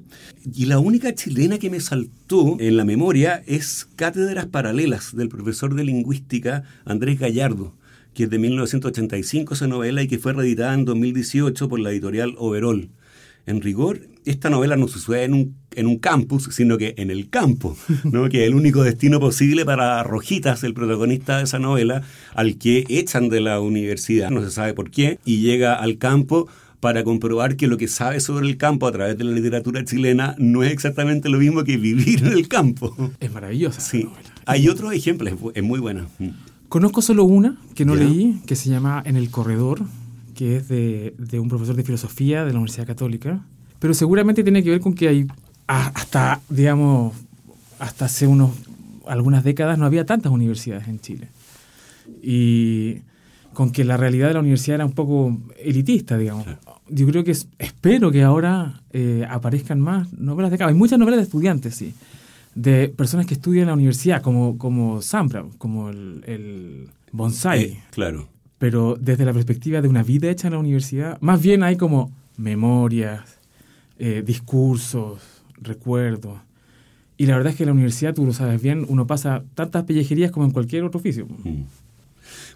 Y 0.54 0.66
la 0.66 0.78
única 0.78 1.14
chilena 1.14 1.58
que 1.58 1.70
me 1.70 1.80
saltó 1.80 2.56
en 2.60 2.76
la 2.76 2.84
memoria 2.84 3.42
es 3.46 3.88
Cátedras 3.96 4.46
Paralelas 4.46 5.16
del 5.16 5.28
profesor 5.28 5.74
de 5.74 5.84
lingüística 5.84 6.64
Andrés 6.84 7.18
Gallardo 7.18 7.74
que 8.14 8.24
es 8.24 8.30
de 8.30 8.38
1985 8.38 9.54
esa 9.54 9.66
novela 9.66 10.00
y 10.00 10.06
que 10.06 10.20
fue 10.20 10.32
reeditada 10.32 10.72
en 10.74 10.84
2018 10.84 11.68
por 11.68 11.80
la 11.80 11.90
editorial 11.90 12.36
Overall. 12.38 12.88
En 13.46 13.60
rigor, 13.60 14.00
esta 14.24 14.48
novela 14.48 14.76
no 14.76 14.88
sucede 14.88 15.24
en 15.24 15.34
un, 15.34 15.56
en 15.74 15.86
un 15.86 15.98
campus, 15.98 16.48
sino 16.50 16.78
que 16.78 16.94
en 16.96 17.10
el 17.10 17.28
campo, 17.28 17.76
¿no? 18.04 18.28
que 18.30 18.42
es 18.42 18.48
el 18.48 18.54
único 18.54 18.82
destino 18.82 19.20
posible 19.20 19.64
para 19.64 20.02
Rojitas, 20.02 20.64
el 20.64 20.72
protagonista 20.72 21.38
de 21.38 21.44
esa 21.44 21.58
novela, 21.58 22.02
al 22.34 22.56
que 22.56 22.84
echan 22.88 23.28
de 23.28 23.40
la 23.40 23.60
universidad, 23.60 24.30
no 24.30 24.42
se 24.42 24.50
sabe 24.50 24.72
por 24.72 24.90
qué, 24.90 25.18
y 25.24 25.40
llega 25.40 25.74
al 25.74 25.98
campo 25.98 26.48
para 26.80 27.02
comprobar 27.02 27.56
que 27.56 27.66
lo 27.66 27.78
que 27.78 27.88
sabe 27.88 28.20
sobre 28.20 28.46
el 28.46 28.56
campo 28.56 28.86
a 28.86 28.92
través 28.92 29.16
de 29.16 29.24
la 29.24 29.32
literatura 29.32 29.84
chilena 29.84 30.34
no 30.38 30.62
es 30.62 30.70
exactamente 30.70 31.30
lo 31.30 31.38
mismo 31.38 31.64
que 31.64 31.78
vivir 31.78 32.24
en 32.26 32.32
el 32.32 32.46
campo. 32.48 32.94
Es 33.20 33.32
maravillosa. 33.32 33.80
Sí. 33.80 34.08
Hay 34.44 34.68
otros 34.68 34.92
ejemplos, 34.92 35.32
es 35.54 35.62
muy 35.62 35.80
buena. 35.80 36.06
Conozco 36.68 37.00
solo 37.00 37.24
una 37.24 37.56
que 37.74 37.84
no 37.84 37.94
leí, 37.94 38.40
que 38.46 38.56
se 38.56 38.68
llama 38.68 39.02
En 39.06 39.16
el 39.16 39.30
Corredor, 39.30 39.80
que 40.34 40.56
es 40.56 40.68
de, 40.68 41.14
de, 41.18 41.40
un 41.40 41.48
profesor 41.48 41.74
de 41.76 41.84
filosofía 41.84 42.44
de 42.44 42.52
la 42.52 42.58
Universidad 42.58 42.86
Católica, 42.86 43.44
pero 43.78 43.94
seguramente 43.94 44.42
tiene 44.42 44.62
que 44.62 44.70
ver 44.70 44.80
con 44.80 44.94
que 44.94 45.08
hay 45.08 45.26
hasta, 45.66 46.40
digamos, 46.48 47.14
hasta 47.78 48.06
hace 48.06 48.26
unos, 48.26 48.50
algunas 49.06 49.44
décadas 49.44 49.78
no 49.78 49.86
había 49.86 50.04
tantas 50.06 50.32
universidades 50.32 50.88
en 50.88 51.00
Chile. 51.00 51.28
Y 52.22 52.98
con 53.52 53.70
que 53.70 53.84
la 53.84 53.96
realidad 53.96 54.28
de 54.28 54.34
la 54.34 54.40
universidad 54.40 54.76
era 54.76 54.86
un 54.86 54.92
poco 54.92 55.38
elitista, 55.58 56.18
digamos. 56.18 56.46
Yo 56.88 57.06
creo 57.06 57.24
que 57.24 57.30
espero 57.30 58.10
que 58.10 58.22
ahora 58.22 58.82
eh, 58.92 59.26
aparezcan 59.28 59.80
más 59.80 60.12
novelas 60.12 60.50
de 60.50 60.62
Hay 60.62 60.74
muchas 60.74 60.98
novelas 60.98 61.18
de 61.18 61.24
estudiantes, 61.24 61.74
sí. 61.74 61.94
De 62.54 62.88
personas 62.88 63.26
que 63.26 63.34
estudian 63.34 63.62
en 63.62 63.68
la 63.68 63.74
universidad, 63.74 64.22
como, 64.22 64.58
como 64.58 65.02
Sampra, 65.02 65.44
como 65.58 65.88
el, 65.88 66.22
el 66.26 66.88
Bonsai. 67.12 67.62
Eh, 67.62 67.82
claro 67.90 68.33
pero 68.58 68.96
desde 69.00 69.24
la 69.24 69.32
perspectiva 69.32 69.80
de 69.80 69.88
una 69.88 70.02
vida 70.02 70.30
hecha 70.30 70.48
en 70.48 70.54
la 70.54 70.58
universidad, 70.58 71.20
más 71.20 71.42
bien 71.42 71.62
hay 71.62 71.76
como 71.76 72.12
memorias, 72.36 73.38
eh, 73.98 74.22
discursos, 74.24 75.20
recuerdos. 75.60 76.40
Y 77.16 77.26
la 77.26 77.36
verdad 77.36 77.52
es 77.52 77.56
que 77.56 77.62
en 77.62 77.68
la 77.68 77.74
universidad, 77.74 78.14
tú 78.14 78.26
lo 78.26 78.32
sabes 78.32 78.60
bien, 78.60 78.86
uno 78.88 79.06
pasa 79.06 79.44
tantas 79.54 79.84
pellejerías 79.84 80.30
como 80.30 80.46
en 80.46 80.52
cualquier 80.52 80.84
otro 80.84 80.98
oficio. 80.98 81.26
Mm. 81.26 81.62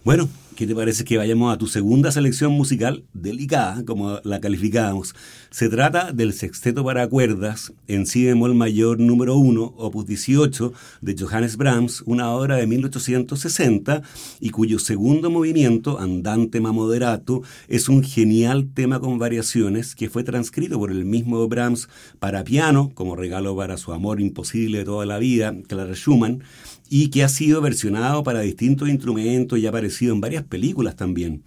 Bueno, 0.04 0.28
¿qué 0.56 0.66
te 0.66 0.74
parece 0.74 1.04
que 1.04 1.18
vayamos 1.18 1.52
a 1.52 1.58
tu 1.58 1.66
segunda 1.66 2.10
selección 2.10 2.52
musical 2.52 3.04
delicada, 3.12 3.84
como 3.84 4.20
la 4.24 4.40
calificábamos? 4.40 5.14
Se 5.50 5.68
trata 5.68 6.12
del 6.12 6.32
Sexteto 6.32 6.84
para 6.84 7.08
Cuerdas 7.08 7.72
en 7.86 8.06
Si 8.06 8.24
bemol 8.24 8.54
mayor 8.54 9.00
número 9.00 9.36
1, 9.36 9.74
opus 9.76 10.06
18, 10.06 10.72
de 11.00 11.16
Johannes 11.18 11.56
Brahms, 11.56 12.02
una 12.06 12.30
obra 12.30 12.56
de 12.56 12.66
1860 12.66 14.02
y 14.40 14.50
cuyo 14.50 14.78
segundo 14.78 15.30
movimiento, 15.30 15.98
Andante 15.98 16.60
ma 16.60 16.72
moderato, 16.72 17.42
es 17.68 17.88
un 17.88 18.02
genial 18.02 18.68
tema 18.72 19.00
con 19.00 19.18
variaciones 19.18 19.94
que 19.94 20.08
fue 20.10 20.24
transcrito 20.24 20.78
por 20.78 20.90
el 20.90 21.04
mismo 21.04 21.46
Brahms 21.48 21.88
para 22.18 22.44
piano, 22.44 22.90
como 22.94 23.16
regalo 23.16 23.56
para 23.56 23.76
su 23.76 23.92
amor 23.92 24.20
imposible 24.20 24.78
de 24.78 24.84
toda 24.84 25.06
la 25.06 25.18
vida, 25.18 25.54
Clara 25.66 25.94
Schumann, 25.94 26.42
y 26.88 27.08
que 27.08 27.22
ha 27.22 27.28
sido 27.28 27.60
versionado 27.60 28.22
para 28.22 28.40
distintos 28.40 28.88
instrumentos 28.88 29.58
y 29.58 29.66
ha 29.66 29.68
aparecido 29.68 30.14
en 30.14 30.20
varias 30.20 30.44
películas 30.44 30.96
también. 30.96 31.42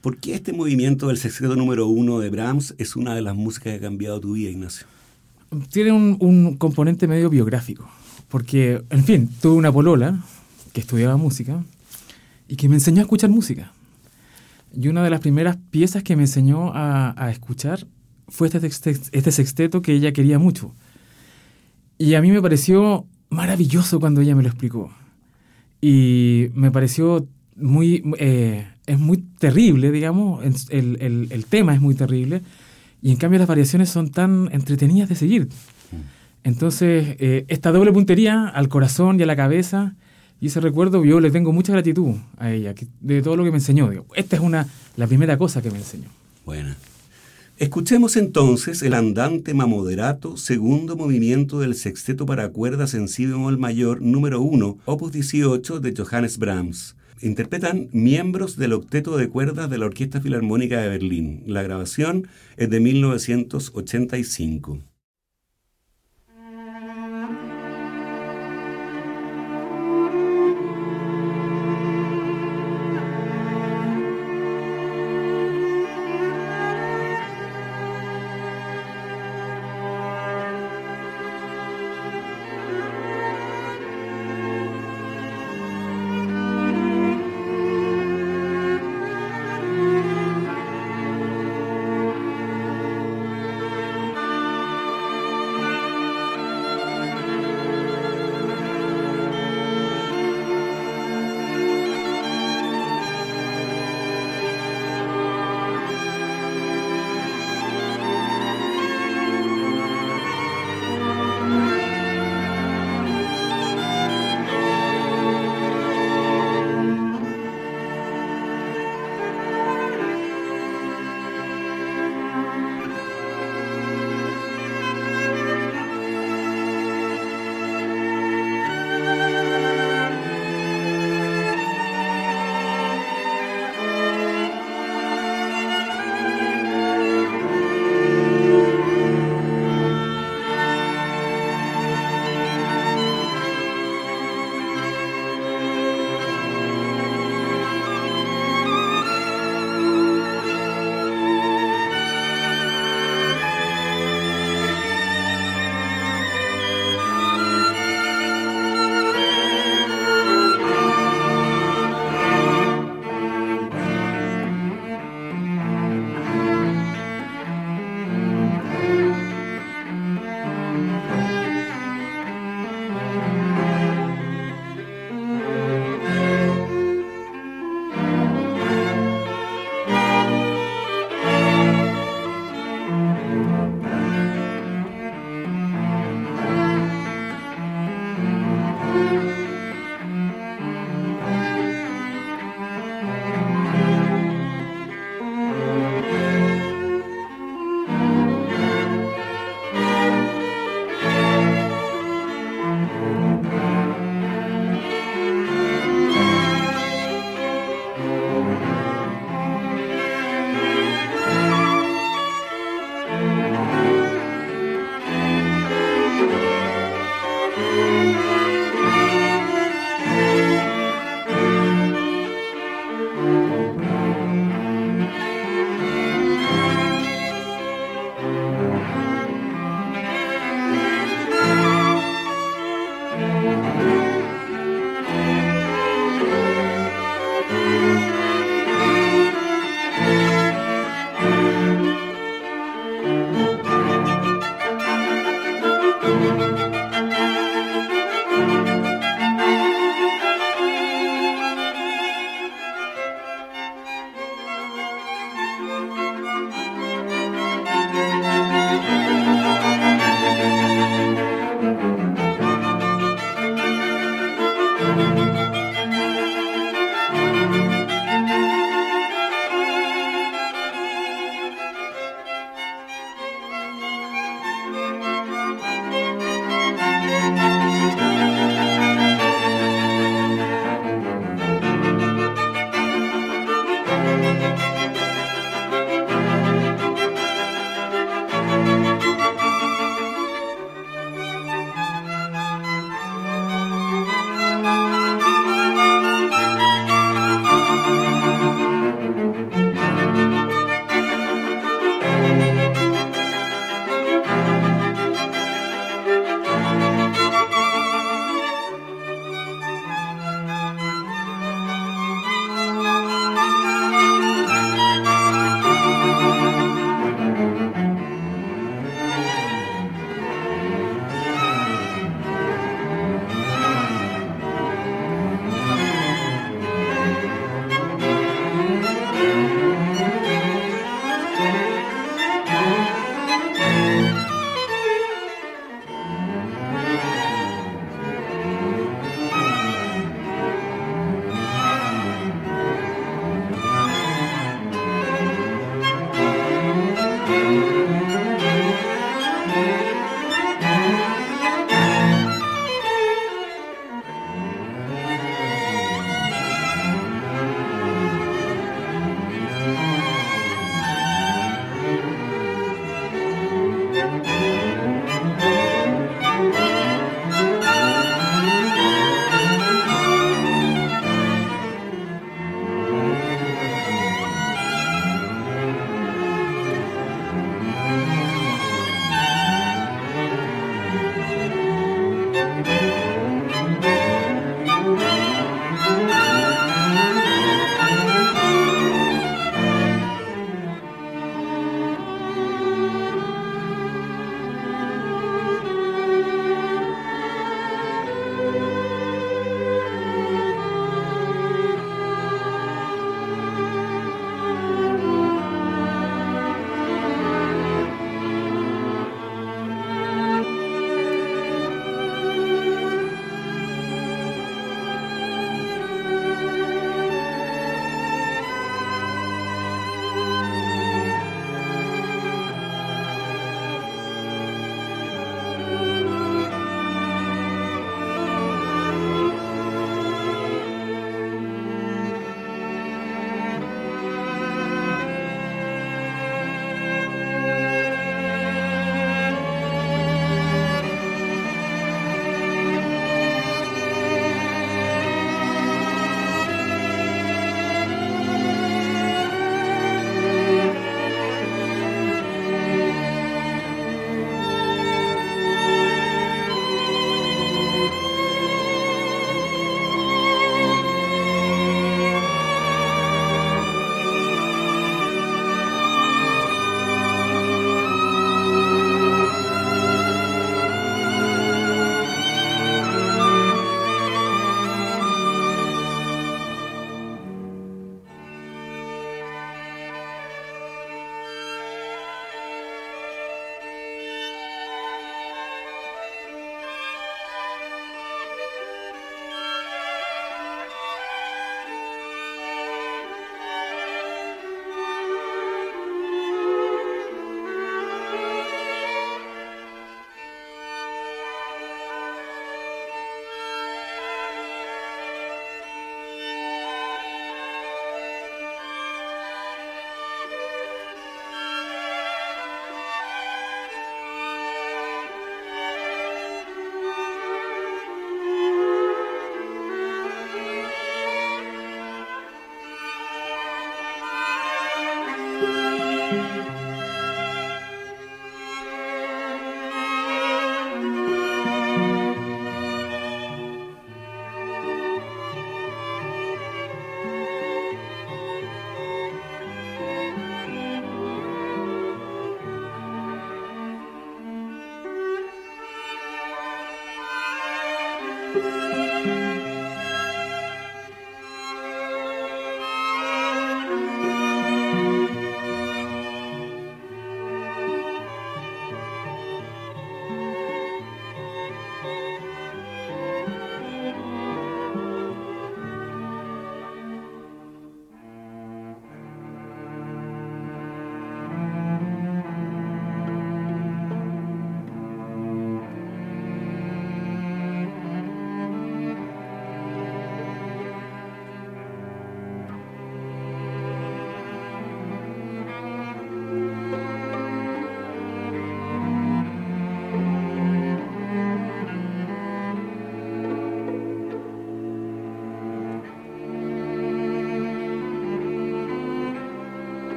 ¿Por 0.00 0.16
qué 0.16 0.34
este 0.34 0.52
movimiento 0.52 1.08
del 1.08 1.18
sexteto 1.18 1.56
número 1.56 1.86
uno 1.86 2.18
de 2.20 2.30
Brahms 2.30 2.74
es 2.78 2.96
una 2.96 3.14
de 3.14 3.22
las 3.22 3.36
músicas 3.36 3.72
que 3.72 3.78
ha 3.78 3.80
cambiado 3.80 4.20
tu 4.20 4.32
vida, 4.32 4.50
Ignacio? 4.50 4.86
Tiene 5.70 5.92
un, 5.92 6.56
componente 6.56 7.06
medio 7.06 7.28
biográfico, 7.28 7.88
porque, 8.28 8.82
en 8.88 9.04
fin, 9.04 9.30
tuve 9.42 9.56
una 9.56 9.72
polola 9.72 10.24
que 10.72 10.80
estudiaba 10.80 11.16
música 11.16 11.62
y 12.48 12.56
que 12.56 12.68
me 12.68 12.76
enseñó 12.76 13.00
a 13.00 13.02
escuchar 13.02 13.30
música. 13.30 13.72
Y 14.72 14.88
una 14.88 15.02
de 15.02 15.10
las 15.10 15.20
primeras 15.20 15.58
piezas 15.70 16.02
que 16.02 16.16
me 16.16 16.22
enseñó 16.22 16.72
a, 16.72 17.28
escuchar 17.30 17.86
fue 18.28 18.48
este, 18.48 18.68
este 19.12 19.32
sexteto 19.32 19.82
que 19.82 19.92
ella 19.92 20.12
quería 20.12 20.38
mucho. 20.38 20.74
Y 21.98 22.14
a 22.14 22.22
mí 22.22 22.30
me 22.30 22.40
pareció 22.40 23.06
maravilloso 23.30 24.00
cuando 24.00 24.20
ella 24.20 24.34
me 24.34 24.42
lo 24.42 24.48
explicó. 24.48 24.90
Y 25.80 26.48
me 26.54 26.70
pareció 26.70 27.26
muy, 27.56 28.02
eh, 28.18 28.66
es 28.86 28.98
muy 28.98 29.18
terrible, 29.38 29.90
digamos, 29.90 30.44
el, 30.70 30.98
el, 31.00 31.28
el, 31.30 31.46
tema 31.46 31.74
es 31.74 31.80
muy 31.80 31.94
terrible, 31.94 32.42
y 33.02 33.10
en 33.10 33.16
cambio 33.16 33.38
las 33.38 33.48
variaciones 33.48 33.88
son 33.88 34.10
tan 34.10 34.50
entretenidas 34.52 35.08
de 35.08 35.14
seguir. 35.14 35.48
Entonces, 36.42 37.16
eh, 37.18 37.44
esta 37.48 37.70
doble 37.70 37.92
puntería 37.92 38.48
al 38.48 38.68
corazón 38.68 39.20
y 39.20 39.22
a 39.22 39.26
la 39.26 39.36
cabeza, 39.36 39.94
y 40.40 40.46
ese 40.46 40.60
recuerdo 40.60 41.04
yo 41.04 41.20
le 41.20 41.30
tengo 41.30 41.52
mucha 41.52 41.72
gratitud 41.72 42.16
a 42.38 42.50
ella, 42.50 42.74
de 43.00 43.22
todo 43.22 43.36
lo 43.36 43.44
que 43.44 43.50
me 43.50 43.58
enseñó. 43.58 43.90
Digo, 43.90 44.06
esta 44.14 44.36
es 44.36 44.42
una, 44.42 44.66
la 44.96 45.06
primera 45.06 45.36
cosa 45.36 45.60
que 45.60 45.70
me 45.70 45.78
enseñó. 45.78 46.08
Bueno. 46.46 46.74
Escuchemos 47.60 48.16
entonces 48.16 48.82
el 48.82 48.94
andante 48.94 49.52
mamoderato, 49.52 50.38
segundo 50.38 50.96
movimiento 50.96 51.60
del 51.60 51.74
sexteto 51.74 52.24
para 52.24 52.48
cuerdas 52.48 52.94
en 52.94 53.06
si 53.06 53.26
bemol 53.26 53.58
mayor 53.58 54.00
número 54.00 54.40
1, 54.40 54.78
opus 54.86 55.12
18 55.12 55.78
de 55.78 55.94
Johannes 55.94 56.38
Brahms. 56.38 56.96
Interpretan 57.20 57.90
miembros 57.92 58.56
del 58.56 58.72
octeto 58.72 59.18
de 59.18 59.28
cuerdas 59.28 59.68
de 59.68 59.76
la 59.76 59.84
Orquesta 59.84 60.22
Filarmónica 60.22 60.80
de 60.80 60.88
Berlín. 60.88 61.42
La 61.46 61.62
grabación 61.62 62.28
es 62.56 62.70
de 62.70 62.80
1985. 62.80 64.78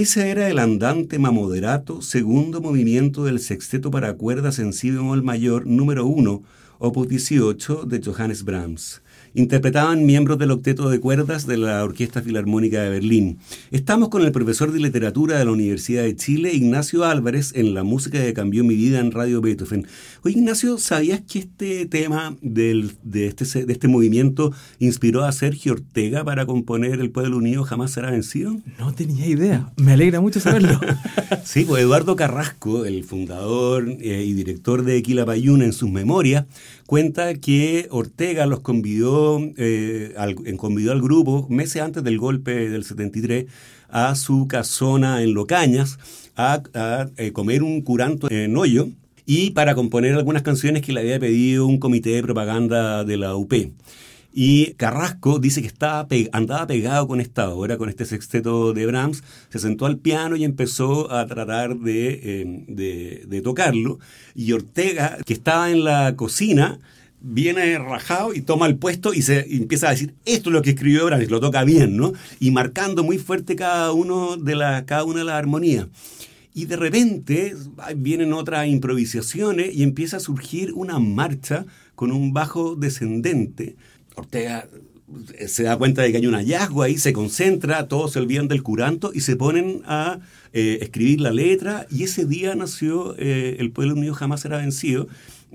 Ese 0.00 0.30
era 0.30 0.48
el 0.48 0.58
andante 0.58 1.18
mamoderato, 1.18 2.00
segundo 2.00 2.62
movimiento 2.62 3.24
del 3.24 3.38
sexteto 3.38 3.90
para 3.90 4.14
cuerdas 4.14 4.58
en 4.58 4.72
si 4.72 4.90
bemol 4.90 5.22
mayor 5.22 5.66
número 5.66 6.06
1, 6.06 6.42
opus 6.78 7.06
18 7.06 7.84
de 7.84 8.00
Johannes 8.02 8.42
Brahms 8.42 9.02
interpretaban 9.34 10.06
miembros 10.06 10.38
del 10.38 10.50
octeto 10.50 10.90
de 10.90 11.00
cuerdas 11.00 11.46
de 11.46 11.56
la 11.56 11.84
Orquesta 11.84 12.22
Filarmónica 12.22 12.82
de 12.82 12.90
Berlín. 12.90 13.38
Estamos 13.70 14.08
con 14.08 14.22
el 14.22 14.32
profesor 14.32 14.72
de 14.72 14.80
literatura 14.80 15.38
de 15.38 15.44
la 15.44 15.52
Universidad 15.52 16.02
de 16.02 16.16
Chile, 16.16 16.52
Ignacio 16.54 17.04
Álvarez, 17.04 17.52
en 17.54 17.74
la 17.74 17.82
música 17.82 18.20
que 18.20 18.34
cambió 18.34 18.64
mi 18.64 18.74
vida 18.74 19.00
en 19.00 19.12
Radio 19.12 19.40
Beethoven. 19.40 19.86
Oye, 20.22 20.38
Ignacio, 20.38 20.78
¿sabías 20.78 21.20
que 21.20 21.40
este 21.40 21.86
tema 21.86 22.36
del, 22.40 22.92
de, 23.02 23.26
este, 23.26 23.64
de 23.64 23.72
este 23.72 23.88
movimiento 23.88 24.52
inspiró 24.78 25.24
a 25.24 25.32
Sergio 25.32 25.72
Ortega 25.72 26.24
para 26.24 26.46
componer 26.46 27.00
El 27.00 27.10
Pueblo 27.10 27.36
Unido 27.36 27.64
Jamás 27.64 27.92
Será 27.92 28.10
Vencido? 28.10 28.56
No 28.78 28.92
tenía 28.92 29.26
idea. 29.26 29.72
Me 29.76 29.92
alegra 29.92 30.20
mucho 30.20 30.40
saberlo. 30.40 30.80
sí, 31.44 31.64
pues 31.64 31.82
Eduardo 31.82 32.16
Carrasco, 32.16 32.84
el 32.84 33.04
fundador 33.04 33.88
eh, 34.00 34.24
y 34.24 34.32
director 34.32 34.84
de 34.84 35.02
Quilapayún, 35.02 35.62
en 35.62 35.72
sus 35.72 35.90
memorias, 35.90 36.46
cuenta 36.86 37.34
que 37.34 37.88
Ortega 37.90 38.46
los 38.46 38.60
convidó, 38.60 39.40
eh, 39.56 40.14
al, 40.16 40.34
grupo 41.00 41.46
meses 41.48 41.82
antes 41.82 42.02
del 42.02 42.18
golpe 42.18 42.68
del 42.68 42.84
73 42.84 43.46
a 43.88 44.14
su 44.14 44.46
casona 44.46 45.22
en 45.22 45.34
Locañas 45.34 45.98
a, 46.36 46.62
eh, 47.16 47.32
comer 47.32 47.62
un 47.62 47.82
curanto 47.82 48.30
en 48.30 48.56
hoyo 48.56 48.88
y 49.26 49.50
para 49.50 49.74
componer 49.74 50.14
algunas 50.14 50.42
canciones 50.42 50.82
que 50.82 50.92
le 50.92 51.00
había 51.00 51.20
pedido 51.20 51.66
un 51.66 51.78
comité 51.78 52.10
de 52.10 52.22
propaganda 52.22 53.04
de 53.04 53.16
la 53.16 53.36
UP. 53.36 53.52
Y 54.32 54.74
Carrasco 54.74 55.40
dice 55.40 55.60
que 55.60 55.66
estaba 55.66 56.06
andaba 56.32 56.66
pegado 56.66 57.08
con 57.08 57.20
esta 57.20 57.50
obra, 57.50 57.78
con 57.78 57.88
este 57.88 58.04
sexteto 58.04 58.72
de 58.72 58.86
Brahms, 58.86 59.24
se 59.48 59.58
sentó 59.58 59.86
al 59.86 59.98
piano 59.98 60.36
y 60.36 60.44
empezó 60.44 61.12
a 61.12 61.26
tratar 61.26 61.76
de, 61.76 62.64
de, 62.68 63.40
tocarlo. 63.42 63.98
Y 64.34 64.52
Ortega, 64.52 65.18
que 65.26 65.32
estaba 65.32 65.70
en 65.70 65.82
la 65.82 66.14
cocina, 66.14 66.78
viene 67.20 67.76
rajado 67.78 68.32
y 68.32 68.42
toma 68.42 68.66
el 68.66 68.76
puesto 68.76 69.12
y 69.14 69.22
se 69.22 69.40
empieza 69.56 69.88
a 69.88 69.90
decir, 69.90 70.14
esto 70.24 70.50
es 70.50 70.54
lo 70.54 70.62
que 70.62 70.70
escribió 70.70 71.06
Brahms, 71.06 71.30
lo 71.30 71.40
toca 71.40 71.64
bien, 71.64 71.96
¿no? 71.96 72.12
Y 72.38 72.52
marcando 72.52 73.02
muy 73.02 73.18
fuerte 73.18 73.56
cada, 73.56 73.92
uno 73.92 74.36
de 74.36 74.54
la, 74.54 74.86
cada 74.86 75.04
una 75.04 75.18
de 75.18 75.24
las 75.24 75.34
armonías. 75.34 75.88
Y 76.54 76.66
de 76.66 76.76
repente 76.76 77.56
vienen 77.96 78.32
otras 78.32 78.66
improvisaciones 78.66 79.74
y 79.74 79.82
empieza 79.82 80.18
a 80.18 80.20
surgir 80.20 80.72
una 80.72 80.98
marcha 80.98 81.64
con 81.94 82.12
un 82.12 82.32
bajo 82.32 82.76
descendente 82.76 83.76
Ortega 84.20 84.68
eh, 85.38 85.48
se 85.48 85.64
da 85.64 85.76
cuenta 85.76 86.02
de 86.02 86.12
que 86.12 86.18
hay 86.18 86.26
un 86.26 86.34
hallazgo 86.34 86.82
ahí, 86.82 86.98
se 86.98 87.12
concentra, 87.12 87.88
todos 87.88 88.12
se 88.12 88.18
olvidan 88.20 88.48
del 88.48 88.62
curanto 88.62 89.10
y 89.12 89.20
se 89.20 89.36
ponen 89.36 89.82
a 89.86 90.20
eh, 90.52 90.78
escribir 90.82 91.20
la 91.20 91.32
letra 91.32 91.86
y 91.90 92.04
ese 92.04 92.24
día 92.24 92.54
nació 92.54 93.14
eh, 93.18 93.56
El 93.58 93.70
pueblo 93.72 93.94
unido 93.94 94.14
jamás 94.14 94.40
será 94.40 94.58
vencido, 94.58 95.08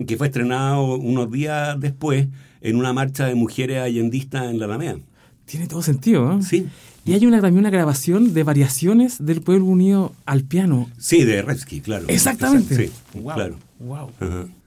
que 0.06 0.17
fue 0.17 0.28
estrenado 0.28 0.95
unos 0.95 1.32
días 1.32 1.80
después 1.80 2.28
en 2.62 2.75
una 2.75 2.93
marcha 2.93 3.28
de 3.28 3.36
mujeres 3.36 3.80
allendistas 3.80 4.49
en 4.49 4.60
la 4.60 4.65
Alameda. 4.65 4.97
Tiene 5.45 5.67
todo 5.67 5.82
sentido, 5.82 6.25
¿no? 6.25 6.41
Sí. 6.41 6.67
Y 7.06 7.13
hay 7.13 7.25
una, 7.25 7.39
también 7.39 7.60
una 7.60 7.69
grabación 7.69 8.34
de 8.34 8.43
variaciones 8.43 9.23
del 9.23 9.41
pueblo 9.41 9.65
unido 9.65 10.13
al 10.25 10.43
piano. 10.43 10.89
Sí, 10.97 11.23
de 11.23 11.43
Revsky, 11.43 11.82
claro. 11.82 12.06
Exactamente. 12.08 12.88
Sí, 12.88 12.91
claro. 13.21 13.58
Wow. 13.80 14.10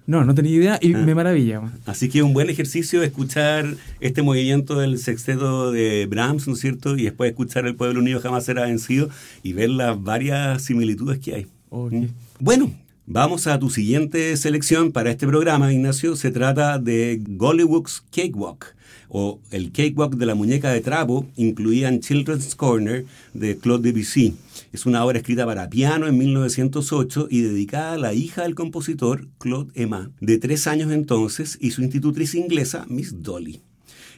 No, 0.09 0.25
no 0.25 0.35
tenía 0.35 0.53
idea 0.53 0.79
y 0.81 0.95
ah. 0.95 0.99
me 0.99 1.15
maravilla. 1.15 1.61
Así 1.85 2.09
que 2.09 2.23
un 2.23 2.33
buen 2.33 2.49
ejercicio 2.49 3.03
escuchar 3.03 3.77
este 4.01 4.23
movimiento 4.23 4.79
del 4.79 4.99
sexteto 4.99 5.71
de 5.71 6.07
Brahms, 6.07 6.49
¿no 6.49 6.55
es 6.55 6.61
cierto? 6.61 6.97
Y 6.97 7.03
después 7.05 7.31
escuchar 7.31 7.67
El 7.67 7.75
Pueblo 7.75 8.01
Unido 8.01 8.19
Jamás 8.19 8.47
Será 8.47 8.63
Vencido 8.63 9.11
y 9.43 9.53
ver 9.53 9.69
las 9.69 10.03
varias 10.03 10.63
similitudes 10.63 11.19
que 11.19 11.35
hay. 11.35 11.47
¿Mm? 11.71 12.07
Bueno, 12.41 12.73
Vamos 13.11 13.47
a 13.47 13.59
tu 13.59 13.71
siguiente 13.71 14.37
selección 14.37 14.93
para 14.93 15.11
este 15.11 15.27
programa, 15.27 15.73
Ignacio. 15.73 16.15
Se 16.15 16.31
trata 16.31 16.79
de 16.79 17.23
Gollywood's 17.27 18.05
Cakewalk, 18.15 18.77
o 19.09 19.41
el 19.51 19.73
Cakewalk 19.73 20.17
de 20.17 20.27
la 20.27 20.35
muñeca 20.35 20.71
de 20.71 20.81
trapo, 20.81 21.27
incluida 21.37 21.89
en 21.89 22.01
Children's 22.01 22.55
Corner 22.55 23.05
de 23.35 23.57
Claude 23.57 23.91
Debussy. 23.91 24.35
Es 24.73 24.87
una 24.87 25.05
obra 25.05 25.19
escrita 25.19 25.47
para 25.47 25.71
piano 25.71 26.07
en 26.07 26.19
1908 26.19 27.29
y 27.31 27.41
dedicada 27.41 27.93
a 27.95 27.99
la 27.99 28.13
hija 28.13 28.43
del 28.43 28.55
compositor 28.55 29.29
Claude 29.39 29.73
Emma, 29.75 30.11
de 30.21 30.39
tres 30.39 30.67
años 30.67 30.93
entonces, 30.93 31.59
y 31.61 31.71
su 31.71 31.83
institutriz 31.83 32.35
inglesa, 32.35 32.87
Miss 32.89 33.23
Dolly. 33.23 33.61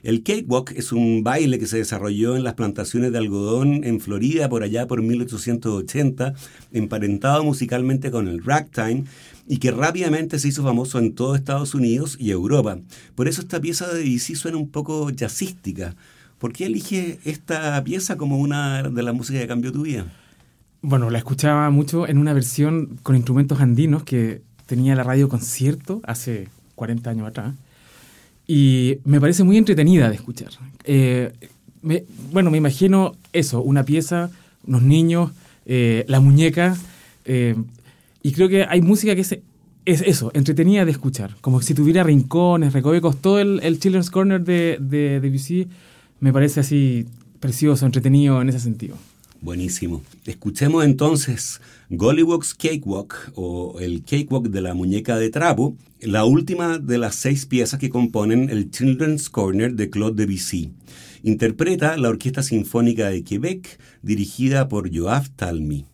El 0.03 0.23
cakewalk 0.23 0.73
es 0.77 0.93
un 0.93 1.23
baile 1.23 1.59
que 1.59 1.67
se 1.67 1.77
desarrolló 1.77 2.35
en 2.35 2.43
las 2.43 2.55
plantaciones 2.55 3.13
de 3.13 3.19
algodón 3.19 3.85
en 3.85 4.01
Florida 4.01 4.49
por 4.49 4.63
allá 4.63 4.87
por 4.87 5.03
1880, 5.03 6.35
emparentado 6.73 7.45
musicalmente 7.45 8.11
con 8.11 8.27
el 8.27 8.43
ragtime 8.43 9.05
y 9.51 9.57
que 9.57 9.73
rápidamente 9.73 10.39
se 10.39 10.47
hizo 10.47 10.63
famoso 10.63 11.01
en 11.01 11.13
todo 11.13 11.35
Estados 11.35 11.75
Unidos 11.75 12.17
y 12.21 12.31
Europa. 12.31 12.79
Por 13.17 13.27
eso 13.27 13.41
esta 13.41 13.61
pieza 13.61 13.93
de 13.93 14.05
DC 14.05 14.37
suena 14.37 14.57
un 14.57 14.69
poco 14.69 15.11
jazzística. 15.11 15.97
¿Por 16.39 16.53
qué 16.53 16.67
elige 16.67 17.19
esta 17.25 17.83
pieza 17.83 18.17
como 18.17 18.39
una 18.39 18.85
de 18.85 19.03
las 19.03 19.13
músicas 19.13 19.43
que 19.43 19.49
cambió 19.49 19.73
tu 19.73 19.83
vida? 19.83 20.07
Bueno, 20.83 21.11
la 21.11 21.19
escuchaba 21.19 21.69
mucho 21.71 22.07
en 22.07 22.19
una 22.19 22.33
versión 22.33 23.01
con 23.03 23.17
instrumentos 23.17 23.61
andinos 23.61 24.05
que 24.05 24.41
tenía 24.67 24.95
la 24.95 25.03
radio 25.03 25.29
concierto 25.29 26.01
hace 26.05 26.47
40 26.77 27.11
años 27.11 27.27
atrás. 27.27 27.53
Y 28.47 28.99
me 29.05 29.21
parece 29.21 29.43
muy 29.43 29.57
entretenida 29.57 30.09
de 30.09 30.15
escuchar. 30.15 30.51
Eh, 30.85 31.33
bueno, 32.31 32.53
me 32.53 32.59
imagino 32.59 33.17
eso, 33.33 33.63
una 33.63 33.83
pieza, 33.83 34.31
unos 34.65 34.83
niños, 34.83 35.33
eh, 35.67 36.05
la 36.07 36.21
muñeca. 36.21 36.77
Eh, 37.25 37.57
y 38.23 38.33
creo 38.33 38.49
que 38.49 38.65
hay 38.65 38.81
música 38.83 39.15
que 39.15 39.23
es, 39.23 39.39
es, 39.85 40.03
eso, 40.03 40.31
entretenida 40.35 40.85
de 40.85 40.91
escuchar. 40.91 41.37
Como 41.41 41.63
si 41.63 41.75
tuviera 41.75 42.03
rincones, 42.03 42.73
recovecos. 42.73 43.21
Todo 43.21 43.41
el, 43.41 43.61
el 43.63 43.79
Children's 43.79 44.11
Corner 44.11 44.43
de, 44.43 44.79
de, 44.81 45.67
me 46.21 46.33
parece 46.33 46.61
así 46.61 47.07
precioso, 47.41 47.87
entretenido 47.87 48.41
en 48.43 48.51
ese 48.51 48.61
sentido. 48.61 48.97
Buenísimo. 49.41 50.03
Escuchemos 50.27 50.85
entonces 50.85 51.63
Gollywog's 51.89 52.55
Cakewalk 52.55 53.33
o 53.37 53.81
el 53.81 54.03
Cakewalk 54.03 54.49
de 54.49 54.61
la 54.61 54.75
muñeca 54.75 55.17
de 55.17 55.31
trapo, 55.31 55.77
la 56.03 56.27
última 56.27 56.79
de 56.79 56.99
las 56.99 57.15
seis 57.15 57.47
piezas 57.47 57.81
que 57.81 57.89
componen 57.89 58.51
el 58.51 58.71
Children's 58.71 59.31
Corner 59.31 59.75
de 59.75 59.89
Claude 59.89 60.27
Debussy. 60.27 60.73
Interpreta 61.23 61.97
la 61.97 62.11
Orquesta 62.11 62.43
Sinfónica 62.43 63.09
de 63.09 63.25
Quebec 63.25 63.81
dirigida 64.03 64.69
por 64.69 64.95
Joab 64.95 65.29
Talmy. 65.37 65.87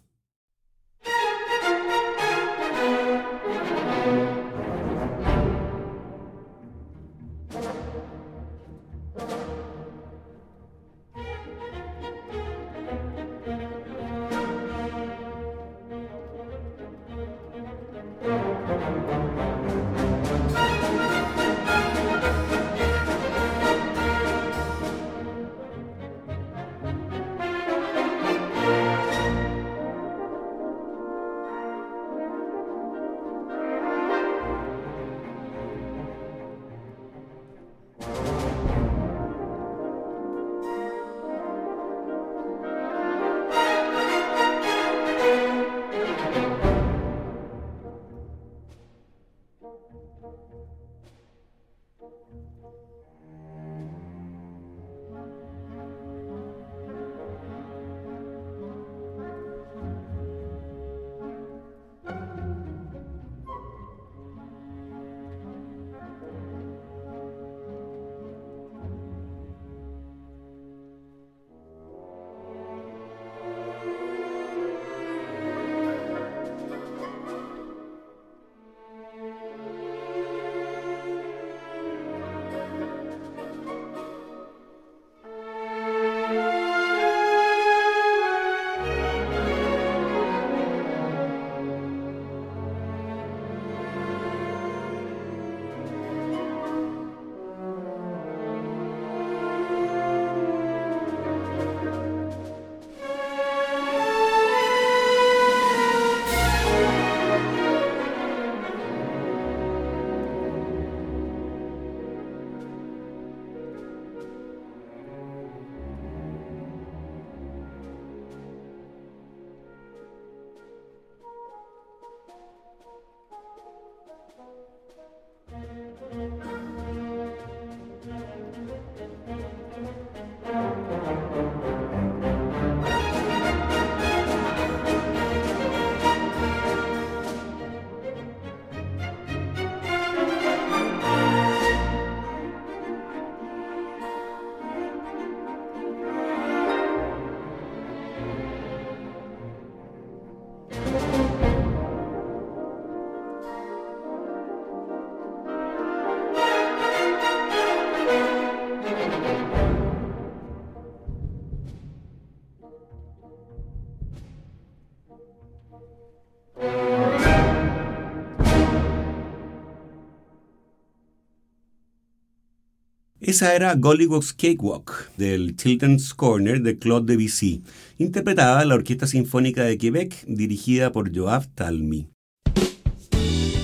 Esa 173.27 173.57
era 173.57 173.75
Gollywog's 173.75 174.33
Cakewalk 174.33 175.11
del 175.17 175.57
Children's 175.57 176.15
Corner 176.15 176.63
de 176.63 176.79
Claude 176.79 177.13
Debussy, 177.13 177.61
interpretada 177.99 178.63
en 178.63 178.69
la 178.69 178.77
Orquesta 178.77 179.09
Sinfónica 179.09 179.65
de 179.65 179.77
Quebec 179.77 180.25
dirigida 180.29 180.93
por 180.93 181.13
Joab 181.13 181.45
Talmy. 181.57 182.07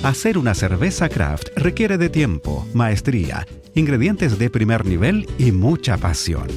Hacer 0.03 0.37
una 0.37 0.55
cerveza 0.55 1.09
craft 1.09 1.51
requiere 1.55 1.97
de 1.97 2.09
tiempo, 2.09 2.67
maestría, 2.75 3.47
ingredientes 3.77 4.37
de 4.37 4.51
primer 4.51 4.85
nivel 4.85 5.29
y 5.39 5.53
mucha 5.53 5.97
pasión. 5.97 6.49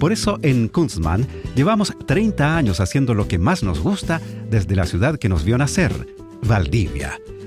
Por 0.00 0.12
eso 0.12 0.38
en 0.40 0.68
Kunstmann 0.68 1.26
llevamos 1.54 1.92
30 2.06 2.56
años 2.56 2.80
haciendo 2.80 3.12
lo 3.12 3.28
que 3.28 3.38
más 3.38 3.62
nos 3.64 3.80
gusta 3.80 4.22
desde 4.48 4.76
la 4.76 4.86
ciudad 4.86 5.18
que 5.18 5.28
nos 5.28 5.44
vio 5.44 5.58
nacer, 5.58 5.92
Valdivia. 6.42 7.20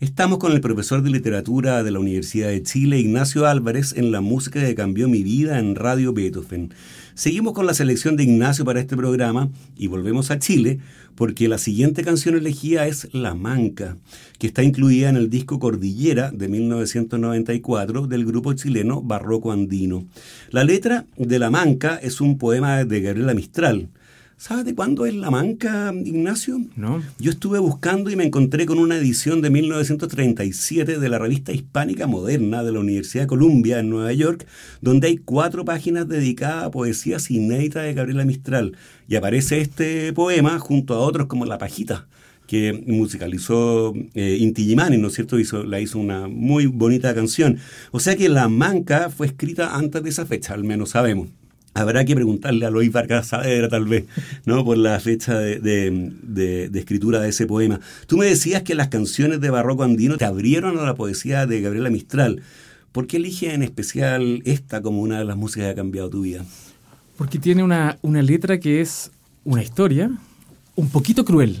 Estamos 0.00 0.38
con 0.38 0.50
el 0.50 0.60
profesor 0.60 1.02
de 1.02 1.10
literatura 1.10 1.84
de 1.84 1.92
la 1.92 2.00
Universidad 2.00 2.48
de 2.48 2.64
Chile, 2.64 2.98
Ignacio 2.98 3.46
Álvarez, 3.46 3.94
en 3.96 4.10
la 4.10 4.20
música 4.20 4.58
que 4.58 4.74
cambió 4.74 5.08
mi 5.08 5.22
vida 5.22 5.60
en 5.60 5.76
Radio 5.76 6.12
Beethoven. 6.12 6.74
Seguimos 7.14 7.52
con 7.52 7.64
la 7.64 7.74
selección 7.74 8.16
de 8.16 8.24
Ignacio 8.24 8.64
para 8.64 8.80
este 8.80 8.96
programa 8.96 9.50
y 9.76 9.86
volvemos 9.86 10.32
a 10.32 10.40
Chile 10.40 10.80
porque 11.14 11.46
la 11.46 11.58
siguiente 11.58 12.02
canción 12.02 12.34
elegida 12.34 12.88
es 12.88 13.08
La 13.14 13.36
Manca, 13.36 13.96
que 14.40 14.48
está 14.48 14.64
incluida 14.64 15.10
en 15.10 15.16
el 15.16 15.30
disco 15.30 15.60
Cordillera 15.60 16.32
de 16.32 16.48
1994 16.48 18.08
del 18.08 18.26
grupo 18.26 18.52
chileno 18.54 19.00
Barroco 19.00 19.52
Andino. 19.52 20.08
La 20.50 20.64
letra 20.64 21.06
de 21.16 21.38
La 21.38 21.50
Manca 21.50 22.00
es 22.02 22.20
un 22.20 22.36
poema 22.36 22.84
de 22.84 23.00
Gabriela 23.00 23.32
Mistral 23.32 23.90
¿Sabes 24.46 24.66
de 24.66 24.74
cuándo 24.74 25.06
es 25.06 25.14
La 25.14 25.30
Manca, 25.30 25.90
Ignacio? 26.04 26.60
No. 26.76 27.02
Yo 27.18 27.30
estuve 27.30 27.58
buscando 27.60 28.10
y 28.10 28.16
me 28.16 28.26
encontré 28.26 28.66
con 28.66 28.78
una 28.78 28.98
edición 28.98 29.40
de 29.40 29.48
1937 29.48 30.98
de 30.98 31.08
la 31.08 31.18
revista 31.18 31.52
hispánica 31.52 32.06
moderna 32.06 32.62
de 32.62 32.70
la 32.70 32.80
Universidad 32.80 33.22
de 33.22 33.28
Columbia 33.28 33.78
en 33.78 33.88
Nueva 33.88 34.12
York, 34.12 34.46
donde 34.82 35.06
hay 35.06 35.16
cuatro 35.16 35.64
páginas 35.64 36.06
dedicadas 36.08 36.64
a 36.64 36.70
poesías 36.70 37.30
inéditas 37.30 37.84
de 37.84 37.94
Gabriela 37.94 38.26
Mistral. 38.26 38.76
Y 39.08 39.16
aparece 39.16 39.62
este 39.62 40.12
poema 40.12 40.58
junto 40.58 40.92
a 40.92 40.98
otros 40.98 41.26
como 41.26 41.46
La 41.46 41.56
Pajita 41.56 42.06
que 42.46 42.84
musicalizó 42.86 43.94
eh, 44.12 44.36
Inti 44.38 44.66
Gimani, 44.66 44.98
¿no 44.98 45.08
es 45.08 45.14
cierto? 45.14 45.38
Hizo, 45.38 45.64
la 45.64 45.80
hizo 45.80 45.98
una 45.98 46.28
muy 46.28 46.66
bonita 46.66 47.14
canción. 47.14 47.56
O 47.92 47.98
sea 47.98 48.14
que 48.14 48.28
La 48.28 48.50
Manca 48.50 49.08
fue 49.08 49.26
escrita 49.26 49.74
antes 49.74 50.02
de 50.02 50.10
esa 50.10 50.26
fecha, 50.26 50.52
al 50.52 50.64
menos 50.64 50.90
sabemos. 50.90 51.30
Habrá 51.74 52.04
que 52.04 52.14
preguntarle 52.14 52.66
a 52.66 52.70
Lois 52.70 52.92
Vargas 52.92 53.26
Saavedra, 53.28 53.68
tal 53.68 53.84
vez, 53.84 54.04
¿no? 54.46 54.64
Por 54.64 54.78
la 54.78 55.00
fecha 55.00 55.36
de, 55.36 55.58
de, 55.58 56.78
escritura 56.78 57.18
de 57.18 57.30
ese 57.30 57.46
poema. 57.46 57.80
Tú 58.06 58.16
me 58.16 58.26
decías 58.26 58.62
que 58.62 58.76
las 58.76 58.88
canciones 58.88 59.40
de 59.40 59.50
Barroco 59.50 59.82
Andino 59.82 60.16
te 60.16 60.24
abrieron 60.24 60.78
a 60.78 60.84
la 60.84 60.94
poesía 60.94 61.46
de 61.46 61.60
Gabriela 61.60 61.90
Mistral. 61.90 62.42
¿Por 62.92 63.08
qué 63.08 63.16
eliges 63.16 63.52
en 63.52 63.64
especial 63.64 64.40
esta 64.44 64.82
como 64.82 65.00
una 65.00 65.18
de 65.18 65.24
las 65.24 65.36
músicas 65.36 65.66
que 65.66 65.70
ha 65.72 65.74
cambiado 65.74 66.10
tu 66.10 66.22
vida? 66.22 66.44
Porque 67.16 67.40
tiene 67.40 67.64
una, 67.64 67.98
una 68.02 68.22
letra 68.22 68.60
que 68.60 68.80
es 68.80 69.10
una 69.42 69.62
historia 69.62 70.12
un 70.76 70.88
poquito 70.90 71.24
cruel, 71.24 71.58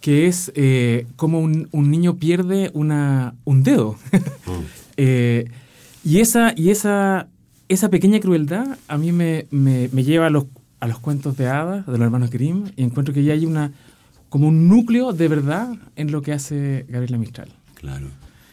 que 0.00 0.26
es 0.26 0.50
eh, 0.54 1.06
como 1.16 1.40
un, 1.40 1.68
un, 1.72 1.90
niño 1.90 2.16
pierde 2.16 2.70
una, 2.72 3.34
un 3.44 3.62
dedo. 3.62 3.98
Mm. 4.46 4.64
eh, 4.96 5.50
y 6.04 6.20
esa, 6.20 6.54
y 6.56 6.70
esa 6.70 7.28
esa 7.70 7.88
pequeña 7.88 8.18
crueldad 8.18 8.78
a 8.88 8.98
mí 8.98 9.12
me, 9.12 9.46
lleva 10.02 10.26
a 10.26 10.30
los, 10.30 10.46
a 10.80 10.88
los 10.88 10.98
cuentos 10.98 11.36
de 11.36 11.46
hadas 11.46 11.86
de 11.86 11.92
los 11.92 12.00
hermanos 12.00 12.30
Grimm 12.30 12.64
y 12.76 12.82
encuentro 12.82 13.14
que 13.14 13.22
ya 13.22 13.32
hay 13.32 13.46
una 13.46 13.72
como 14.28 14.48
un 14.48 14.68
núcleo 14.68 15.12
de 15.12 15.28
verdad 15.28 15.74
en 15.94 16.10
lo 16.10 16.20
que 16.20 16.32
hace 16.32 16.84
Gabriela 16.88 17.16
Mistral. 17.16 17.48
Claro. 17.74 18.08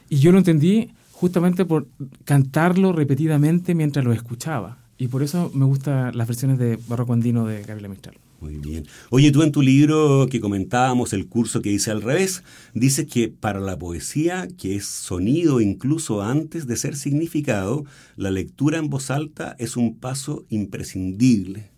Y 0.08 0.18
yo 0.18 0.32
lo 0.32 0.38
entendí 0.38 0.92
justamente 1.12 1.66
por 1.66 1.88
cantarlo 2.26 2.94
repetidamente 2.94 3.74
mientras 3.74 4.06
lo 4.06 4.14
escuchaba. 4.14 4.78
Y 5.00 5.08
por 5.08 5.24
eso 5.24 5.52
me 5.54 5.66
gustan 5.66 6.16
las 6.16 6.28
versiones 6.28 6.60
de 6.60 6.80
Barroco 6.88 7.14
Andino 7.14 7.46
de 7.46 7.64
Gabriela 7.64 7.90
Mistral. 7.90 8.18
Muy 8.40 8.58
bien. 8.58 8.86
Oye, 9.10 9.32
tú 9.32 9.42
en 9.42 9.52
tu 9.52 9.64
libro 9.64 10.28
que 10.30 10.40
comentábamos, 10.40 11.14
el 11.14 11.28
curso 11.28 11.62
que 11.62 11.72
dice 11.72 11.90
al 11.90 12.04
revés, 12.04 12.44
dices 12.74 13.08
que 13.08 13.30
para 13.30 13.60
la 13.60 13.80
poesía, 13.80 14.48
que 14.58 14.76
es 14.76 14.86
sonido 14.86 15.60
incluso 15.60 16.22
antes 16.22 16.68
de 16.68 16.76
ser 16.76 16.96
significado, 16.96 17.84
la 18.16 18.30
lectura 18.30 18.78
en 18.78 18.90
voz 18.90 19.10
alta 19.10 19.56
es 19.58 19.76
un 19.76 19.96
paso 19.96 20.46
imprescindible. 20.50 21.72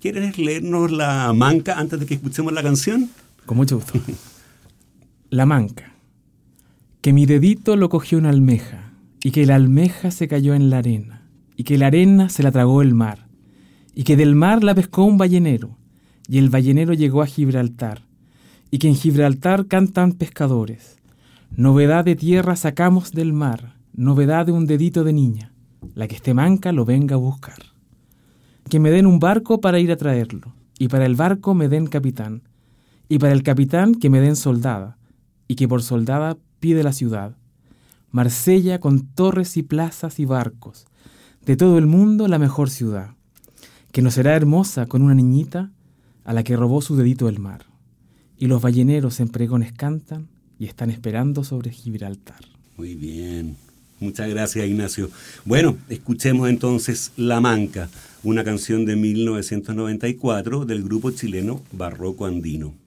¿Quieres 0.00 0.36
leernos 0.36 0.92
la 0.92 1.32
manca 1.32 1.78
antes 1.78 1.98
de 2.00 2.06
que 2.06 2.14
escuchemos 2.14 2.52
la 2.52 2.62
canción? 2.62 3.08
Con 3.46 3.56
mucho 3.56 3.76
gusto. 3.76 3.98
la 5.30 5.46
manca. 5.46 5.94
Que 7.00 7.14
mi 7.14 7.24
dedito 7.24 7.76
lo 7.76 7.88
cogió 7.88 8.18
una 8.18 8.28
almeja, 8.28 8.92
y 9.24 9.30
que 9.30 9.46
la 9.46 9.54
almeja 9.54 10.10
se 10.10 10.28
cayó 10.28 10.54
en 10.54 10.68
la 10.68 10.78
arena, 10.78 11.26
y 11.56 11.64
que 11.64 11.78
la 11.78 11.86
arena 11.86 12.28
se 12.28 12.42
la 12.42 12.52
tragó 12.52 12.82
el 12.82 12.94
mar, 12.94 13.28
y 13.94 14.04
que 14.04 14.16
del 14.16 14.34
mar 14.34 14.62
la 14.62 14.74
pescó 14.74 15.04
un 15.04 15.18
ballenero, 15.18 15.78
y 16.28 16.38
el 16.38 16.50
ballenero 16.50 16.94
llegó 16.94 17.22
a 17.22 17.26
Gibraltar, 17.26 18.02
y 18.70 18.78
que 18.78 18.88
en 18.88 18.94
Gibraltar 18.94 19.66
cantan 19.66 20.12
pescadores. 20.12 20.96
Novedad 21.54 22.04
de 22.04 22.16
tierra 22.16 22.56
sacamos 22.56 23.12
del 23.12 23.32
mar, 23.32 23.76
novedad 23.92 24.46
de 24.46 24.52
un 24.52 24.66
dedito 24.66 25.04
de 25.04 25.12
niña, 25.12 25.52
la 25.94 26.08
que 26.08 26.16
esté 26.16 26.32
manca 26.32 26.72
lo 26.72 26.84
venga 26.84 27.14
a 27.14 27.18
buscar. 27.18 27.62
Que 28.68 28.80
me 28.80 28.90
den 28.90 29.06
un 29.06 29.18
barco 29.18 29.60
para 29.60 29.78
ir 29.78 29.92
a 29.92 29.96
traerlo, 29.96 30.54
y 30.78 30.88
para 30.88 31.04
el 31.04 31.14
barco 31.14 31.54
me 31.54 31.68
den 31.68 31.86
capitán, 31.86 32.42
y 33.08 33.18
para 33.18 33.32
el 33.32 33.42
capitán 33.42 33.94
que 33.94 34.08
me 34.08 34.20
den 34.20 34.36
soldada, 34.36 34.96
y 35.48 35.56
que 35.56 35.68
por 35.68 35.82
soldada 35.82 36.38
pide 36.60 36.82
la 36.82 36.92
ciudad. 36.92 37.36
Marsella 38.10 38.78
con 38.78 39.06
torres 39.06 39.56
y 39.56 39.62
plazas 39.62 40.18
y 40.18 40.24
barcos, 40.24 40.86
de 41.44 41.56
todo 41.56 41.76
el 41.76 41.86
mundo 41.86 42.28
la 42.28 42.38
mejor 42.38 42.70
ciudad, 42.70 43.10
que 43.90 44.00
no 44.00 44.10
será 44.10 44.34
hermosa 44.34 44.86
con 44.86 45.02
una 45.02 45.14
niñita, 45.14 45.70
a 46.24 46.32
la 46.32 46.44
que 46.44 46.56
robó 46.56 46.82
su 46.82 46.96
dedito 46.96 47.28
el 47.28 47.38
mar. 47.38 47.66
Y 48.36 48.46
los 48.46 48.60
balleneros 48.60 49.20
en 49.20 49.28
pregones 49.28 49.72
cantan 49.72 50.28
y 50.58 50.66
están 50.66 50.90
esperando 50.90 51.44
sobre 51.44 51.70
Gibraltar. 51.70 52.40
Muy 52.76 52.94
bien. 52.94 53.56
Muchas 54.00 54.28
gracias, 54.28 54.66
Ignacio. 54.66 55.10
Bueno, 55.44 55.76
escuchemos 55.88 56.48
entonces 56.48 57.12
La 57.16 57.40
Manca, 57.40 57.88
una 58.24 58.42
canción 58.42 58.84
de 58.84 58.96
1994 58.96 60.64
del 60.64 60.82
grupo 60.82 61.12
chileno 61.12 61.62
Barroco 61.72 62.26
Andino. 62.26 62.81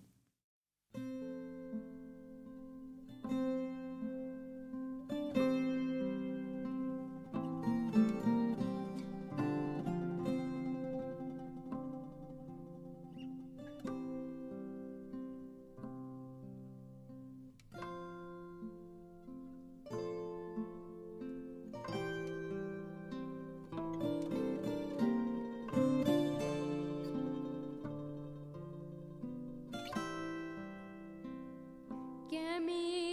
me. 32.59 33.04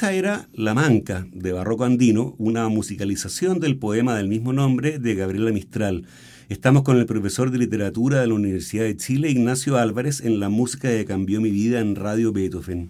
Esa 0.00 0.14
era 0.14 0.48
La 0.54 0.72
Manca, 0.72 1.26
de 1.30 1.52
Barroco 1.52 1.84
Andino, 1.84 2.34
una 2.38 2.66
musicalización 2.70 3.60
del 3.60 3.76
poema 3.76 4.16
del 4.16 4.28
mismo 4.28 4.54
nombre 4.54 4.98
de 4.98 5.14
Gabriela 5.14 5.52
Mistral. 5.52 6.06
Estamos 6.48 6.84
con 6.84 6.96
el 6.96 7.04
profesor 7.04 7.50
de 7.50 7.58
literatura 7.58 8.22
de 8.22 8.26
la 8.26 8.32
Universidad 8.32 8.84
de 8.84 8.96
Chile, 8.96 9.28
Ignacio 9.28 9.76
Álvarez, 9.76 10.22
en 10.22 10.40
la 10.40 10.48
música 10.48 10.88
que 10.88 11.04
cambió 11.04 11.42
mi 11.42 11.50
vida 11.50 11.80
en 11.80 11.96
Radio 11.96 12.32
Beethoven. 12.32 12.88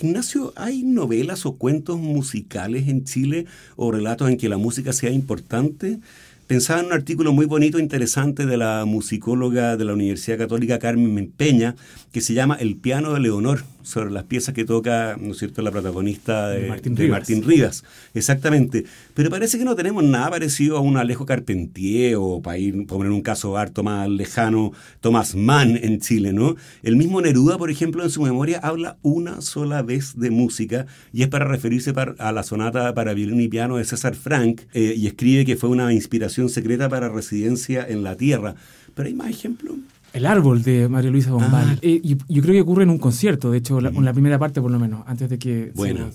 Ignacio, 0.00 0.52
¿hay 0.54 0.84
novelas 0.84 1.46
o 1.46 1.56
cuentos 1.56 1.98
musicales 1.98 2.86
en 2.86 3.02
Chile 3.02 3.46
o 3.74 3.90
relatos 3.90 4.30
en 4.30 4.36
que 4.36 4.48
la 4.48 4.56
música 4.56 4.92
sea 4.92 5.10
importante? 5.10 5.98
Pensaba 6.46 6.78
en 6.78 6.86
un 6.86 6.92
artículo 6.92 7.32
muy 7.32 7.46
bonito, 7.46 7.78
e 7.78 7.82
interesante 7.82 8.46
de 8.46 8.56
la 8.56 8.84
musicóloga 8.84 9.76
de 9.76 9.84
la 9.84 9.94
Universidad 9.94 10.38
Católica 10.38 10.78
Carmen 10.78 11.28
Peña, 11.36 11.74
que 12.12 12.20
se 12.20 12.34
llama 12.34 12.54
El 12.54 12.76
piano 12.76 13.14
de 13.14 13.18
Leonor, 13.18 13.64
sobre 13.86 14.10
las 14.10 14.24
piezas 14.24 14.52
que 14.52 14.64
toca, 14.64 15.16
¿no 15.18 15.30
es 15.30 15.38
cierto?, 15.38 15.62
la 15.62 15.70
protagonista 15.70 16.48
de, 16.48 16.68
Martín, 17.08 17.44
Rivas. 17.44 17.84
Exactamente. 18.14 18.84
Pero 19.14 19.30
parece 19.30 19.58
que 19.58 19.64
no 19.64 19.76
tenemos 19.76 20.02
nada 20.02 20.30
parecido 20.30 20.76
a 20.76 20.80
un 20.80 20.96
Alejo 20.96 21.24
Carpentier 21.24 22.16
o, 22.18 22.42
para 22.42 22.58
ir 22.58 22.84
poner 22.86 23.12
un 23.12 23.22
caso 23.22 23.56
harto 23.56 23.84
más 23.84 24.08
lejano, 24.08 24.72
Tomás 25.00 25.36
Mann 25.36 25.78
en 25.80 26.00
Chile, 26.00 26.32
¿no? 26.32 26.56
El 26.82 26.96
mismo 26.96 27.20
Neruda, 27.20 27.58
por 27.58 27.70
ejemplo, 27.70 28.02
en 28.02 28.10
su 28.10 28.22
memoria 28.22 28.58
habla 28.58 28.96
una 29.02 29.40
sola 29.40 29.82
vez 29.82 30.18
de 30.18 30.30
música 30.30 30.86
y 31.12 31.22
es 31.22 31.28
para 31.28 31.44
referirse 31.44 31.92
a 32.18 32.32
la 32.32 32.42
sonata 32.42 32.92
para 32.92 33.14
violín 33.14 33.40
y 33.40 33.46
piano 33.46 33.76
de 33.76 33.84
César 33.84 34.16
Frank 34.16 34.62
eh, 34.74 34.94
y 34.96 35.06
escribe 35.06 35.44
que 35.44 35.56
fue 35.56 35.70
una 35.70 35.92
inspiración 35.92 36.48
secreta 36.48 36.88
para 36.88 37.08
residencia 37.08 37.86
en 37.88 38.02
la 38.02 38.16
tierra. 38.16 38.56
Pero 38.96 39.06
hay 39.08 39.14
más 39.14 39.30
ejemplos. 39.30 39.76
El 40.16 40.24
árbol 40.24 40.62
de 40.62 40.88
María 40.88 41.10
Luisa 41.10 41.30
Bombal. 41.30 41.72
Ah. 41.72 41.78
Eh, 41.82 42.00
yo, 42.02 42.42
creo 42.42 42.54
que 42.54 42.62
ocurre 42.62 42.84
en 42.84 42.88
un 42.88 42.96
concierto, 42.96 43.50
de 43.50 43.58
hecho, 43.58 43.78
en 43.80 44.02
la 44.02 44.14
primera 44.14 44.38
parte 44.38 44.62
por 44.62 44.70
lo 44.70 44.78
menos, 44.78 45.02
antes 45.06 45.28
de 45.28 45.38
que... 45.38 45.72
Bueno. 45.74 46.08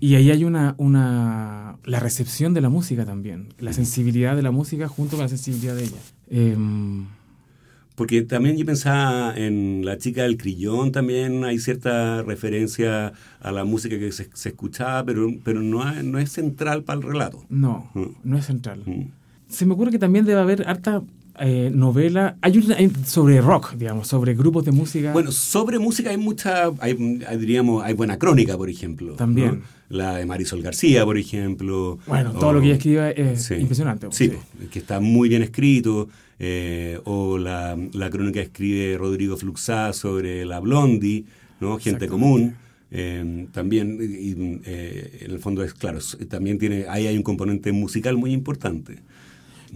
Y 0.00 0.14
ahí 0.14 0.30
hay 0.30 0.44
una, 0.44 0.74
una... 0.78 1.76
la 1.84 2.00
recepción 2.00 2.54
de 2.54 2.62
la 2.62 2.70
música 2.70 3.04
también, 3.04 3.48
la 3.58 3.74
sensibilidad 3.74 4.36
de 4.36 4.40
la 4.40 4.52
música 4.52 4.88
junto 4.88 5.16
con 5.16 5.24
la 5.24 5.28
sensibilidad 5.28 5.76
de 5.76 5.82
ella. 5.82 5.98
Em, 6.30 7.04
porque 7.94 8.22
también 8.22 8.56
yo 8.56 8.64
pensaba 8.64 9.34
en 9.36 9.84
La 9.84 9.98
chica 9.98 10.22
del 10.22 10.38
crillón, 10.38 10.90
también 10.90 11.44
hay 11.44 11.58
cierta 11.58 12.22
referencia 12.22 13.12
a 13.38 13.52
la 13.52 13.64
música 13.64 13.98
que 13.98 14.12
se, 14.12 14.30
escuchaba, 14.48 15.04
pero, 15.04 15.28
pero 15.44 15.60
no, 15.60 16.02
no 16.02 16.18
es 16.18 16.32
central 16.32 16.84
para 16.84 17.00
el 17.00 17.06
relato. 17.06 17.44
No, 17.50 17.90
no 18.24 18.38
es 18.38 18.46
central. 18.46 18.82
Se 19.46 19.66
me 19.66 19.74
ocurre 19.74 19.90
que 19.90 19.98
también 19.98 20.24
debe 20.24 20.40
haber 20.40 20.66
harta 20.66 21.02
eh, 21.40 21.70
novela, 21.72 22.36
hay 22.42 22.58
una 22.58 22.76
sobre 23.06 23.40
rock, 23.40 23.74
digamos, 23.74 24.08
sobre 24.08 24.34
grupos 24.34 24.64
de 24.64 24.72
música. 24.72 25.12
Bueno, 25.12 25.32
sobre 25.32 25.78
música 25.78 26.10
hay 26.10 26.16
mucha, 26.16 26.70
hay, 26.78 26.94
diríamos, 27.38 27.82
hay 27.84 27.94
buena 27.94 28.18
crónica, 28.18 28.56
por 28.56 28.68
ejemplo. 28.68 29.14
También. 29.14 29.62
La 29.88 30.16
de 30.16 30.26
Marisol 30.26 30.62
García, 30.62 31.04
por 31.04 31.18
ejemplo. 31.18 31.98
Bueno, 32.06 32.32
todo 32.32 32.52
lo 32.52 32.60
que 32.60 32.66
ella 32.66 32.76
escribe 32.76 33.32
es 33.32 33.50
impresionante. 33.50 34.08
Sí, 34.10 34.32
que 34.70 34.78
está 34.78 35.00
muy 35.00 35.28
bien 35.28 35.42
escrito. 35.42 36.08
Eh, 36.44 36.98
o 37.04 37.38
la, 37.38 37.78
la, 37.92 38.10
crónica 38.10 38.40
que 38.40 38.46
escribe 38.46 38.98
Rodrigo 38.98 39.36
Fluxá 39.36 39.92
sobre 39.92 40.44
la 40.44 40.58
Blondie, 40.58 41.24
¿no? 41.60 41.78
Gente 41.78 42.08
común. 42.08 42.56
Eh, 42.90 43.46
también, 43.52 43.98
en 44.00 45.30
el 45.30 45.38
fondo 45.38 45.62
es 45.62 45.72
claro, 45.72 46.00
también 46.28 46.58
tiene, 46.58 46.86
ahí 46.88 47.06
hay 47.06 47.16
un 47.16 47.22
componente 47.22 47.70
musical 47.72 48.16
muy 48.16 48.32
importante. 48.32 48.98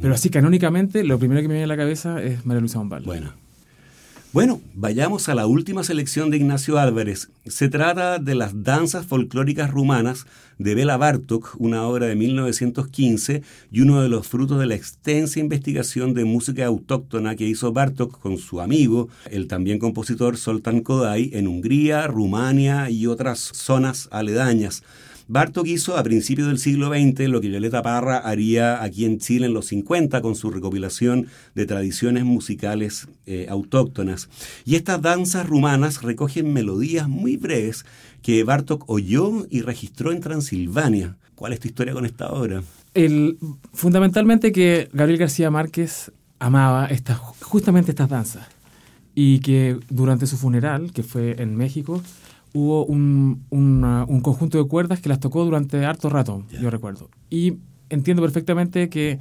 Pero 0.00 0.14
así 0.14 0.30
canónicamente, 0.30 1.04
lo 1.04 1.18
primero 1.18 1.40
que 1.40 1.48
me 1.48 1.54
viene 1.54 1.64
a 1.64 1.68
la 1.68 1.76
cabeza 1.76 2.22
es 2.22 2.44
María 2.44 2.60
Luisa 2.60 2.78
Bombal. 2.78 3.02
Bueno. 3.04 3.32
Bueno, 4.36 4.60
vayamos 4.74 5.30
a 5.30 5.34
la 5.34 5.46
última 5.46 5.82
selección 5.82 6.30
de 6.30 6.36
Ignacio 6.36 6.78
Álvarez. 6.78 7.30
Se 7.46 7.70
trata 7.70 8.18
de 8.18 8.34
las 8.34 8.64
danzas 8.64 9.06
folclóricas 9.06 9.70
rumanas 9.70 10.26
de 10.58 10.74
Bela 10.74 10.98
Bartok, 10.98 11.54
una 11.58 11.84
obra 11.84 12.04
de 12.04 12.16
1915 12.16 13.42
y 13.72 13.80
uno 13.80 14.02
de 14.02 14.10
los 14.10 14.28
frutos 14.28 14.58
de 14.58 14.66
la 14.66 14.74
extensa 14.74 15.40
investigación 15.40 16.12
de 16.12 16.26
música 16.26 16.66
autóctona 16.66 17.34
que 17.34 17.46
hizo 17.46 17.72
Bartok 17.72 18.20
con 18.20 18.36
su 18.36 18.60
amigo, 18.60 19.08
el 19.30 19.46
también 19.46 19.78
compositor 19.78 20.36
Soltan 20.36 20.82
Kodai, 20.82 21.30
en 21.32 21.46
Hungría, 21.46 22.06
Rumania 22.06 22.90
y 22.90 23.06
otras 23.06 23.38
zonas 23.38 24.06
aledañas. 24.10 24.82
Bartok 25.28 25.66
hizo 25.66 25.96
a 25.96 26.02
principios 26.04 26.46
del 26.46 26.58
siglo 26.58 26.88
XX 26.88 27.28
lo 27.28 27.40
que 27.40 27.48
Violeta 27.48 27.82
Parra 27.82 28.18
haría 28.18 28.82
aquí 28.82 29.04
en 29.04 29.18
Chile 29.18 29.46
en 29.46 29.54
los 29.54 29.66
50 29.66 30.20
con 30.22 30.36
su 30.36 30.50
recopilación 30.50 31.26
de 31.54 31.66
tradiciones 31.66 32.24
musicales 32.24 33.08
eh, 33.26 33.46
autóctonas. 33.50 34.28
Y 34.64 34.76
estas 34.76 35.02
danzas 35.02 35.48
rumanas 35.48 36.02
recogen 36.02 36.52
melodías 36.52 37.08
muy 37.08 37.36
breves 37.36 37.84
que 38.22 38.44
Bartok 38.44 38.88
oyó 38.88 39.46
y 39.50 39.62
registró 39.62 40.12
en 40.12 40.20
Transilvania. 40.20 41.16
¿Cuál 41.34 41.52
es 41.52 41.60
tu 41.60 41.68
historia 41.68 41.92
con 41.92 42.06
esta 42.06 42.28
obra? 42.28 42.62
El, 42.94 43.36
fundamentalmente 43.72 44.52
que 44.52 44.88
Gabriel 44.92 45.18
García 45.18 45.50
Márquez 45.50 46.12
amaba 46.38 46.88
justamente 47.40 47.90
estas 47.90 48.08
danzas 48.08 48.46
y 49.14 49.40
que 49.40 49.78
durante 49.88 50.26
su 50.26 50.36
funeral, 50.36 50.92
que 50.92 51.02
fue 51.02 51.42
en 51.42 51.56
México, 51.56 52.02
hubo 52.56 52.86
un, 52.86 53.44
un, 53.50 54.20
conjunto 54.22 54.56
de 54.56 54.66
cuerdas 54.66 55.00
que 55.00 55.10
las 55.10 55.20
tocó 55.20 55.44
durante 55.44 55.84
harto 55.84 56.08
rato, 56.08 56.42
yo 56.60 56.70
recuerdo. 56.70 57.10
Y 57.28 57.58
entiendo 57.90 58.22
perfectamente 58.22 58.88
que 58.88 59.18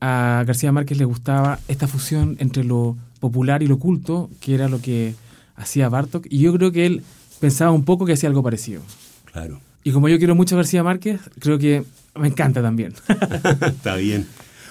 a 0.00 0.44
García 0.46 0.72
Márquez 0.72 0.98
le 0.98 1.06
gustaba 1.06 1.58
esta 1.68 1.88
fusión 1.88 2.36
entre 2.38 2.64
lo 2.64 2.96
popular 3.18 3.62
y 3.62 3.66
lo 3.66 3.78
culto, 3.78 4.28
que 4.40 4.54
era 4.54 4.68
lo 4.68 4.80
que 4.80 5.14
hacía 5.54 5.88
Bartok, 5.88 6.26
y 6.28 6.40
yo 6.40 6.52
creo 6.52 6.70
que 6.70 6.84
él 6.84 7.02
pensaba 7.40 7.70
un 7.70 7.84
poco 7.84 8.04
que 8.04 8.12
hacía 8.12 8.28
algo 8.28 8.42
parecido. 8.42 8.82
Claro. 9.24 9.58
Y 9.82 9.92
como 9.92 10.08
yo 10.10 10.18
quiero 10.18 10.34
mucho 10.34 10.54
a 10.54 10.58
García 10.58 10.82
Márquez, 10.82 11.20
creo 11.38 11.58
que 11.58 11.82
me 12.14 12.28
encanta 12.28 12.60
también. 12.60 12.92
Está 13.62 13.96
bien. 13.96 14.26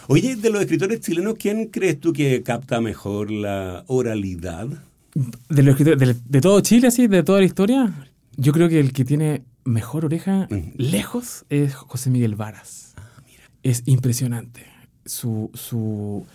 Oye, 0.08 0.36
de 0.36 0.52
los 0.52 0.62
escritores 0.62 1.00
chilenos, 1.00 1.36
¿quién 1.40 1.68
crees 1.68 2.00
tú 2.00 2.14
que 2.14 2.44
capta 2.44 2.82
mejor 2.82 3.32
la 3.32 3.84
oralidad? 3.88 4.68
De, 5.16 5.64
los 5.64 5.78
de, 5.78 6.42
todo 6.42 6.60
Chile, 6.60 6.88
así, 6.88 7.08
de 7.08 7.24
toda 7.24 7.40
la 7.40 7.46
historia, 7.46 7.94
yo 8.36 8.52
creo 8.52 8.68
que 8.68 8.80
el 8.80 8.92
que 8.92 9.06
tiene 9.06 9.44
mejor 9.64 10.06
oreja 10.06 10.48
mm. 10.50 10.74
lejos 10.78 11.46
es 11.50 11.74
José 11.74 12.10
Miguel 12.10 12.36
Varas. 12.36 12.94
Ah, 12.98 13.10
es 13.64 13.84
impresionante 13.86 14.66
su, 15.06 15.50
su, 15.54 16.26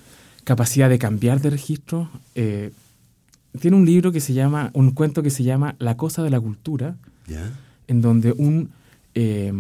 capacidad 0.45 0.89
de 0.89 0.99
cambiar 0.99 1.41
de 1.41 1.51
registro. 1.51 2.11
Eh, 2.35 2.73
tiene 3.61 3.77
un 3.77 3.85
libro 3.85 4.13
que 4.13 4.21
se 4.21 4.33
llama, 4.33 4.71
un 4.75 4.93
cuento 4.93 5.23
que 5.23 5.31
se 5.31 5.45
llama 5.45 5.77
La 5.79 5.97
cosa 5.97 6.23
de 6.23 6.31
la 6.31 6.41
cultura, 6.41 6.97
en 7.87 8.01
donde 8.01 8.33
un 8.33 8.71
eh, 9.15 9.53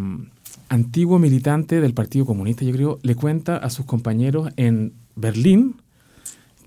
antiguo 0.68 1.18
militante 1.18 1.80
del 1.80 1.94
Partido 1.94 2.24
Comunista, 2.26 2.64
yo 2.64 2.72
creo, 2.72 2.98
le 3.02 3.14
cuenta 3.14 3.56
a 3.56 3.70
sus 3.70 3.84
compañeros 3.86 4.50
en 4.56 4.92
Berlín 5.16 5.76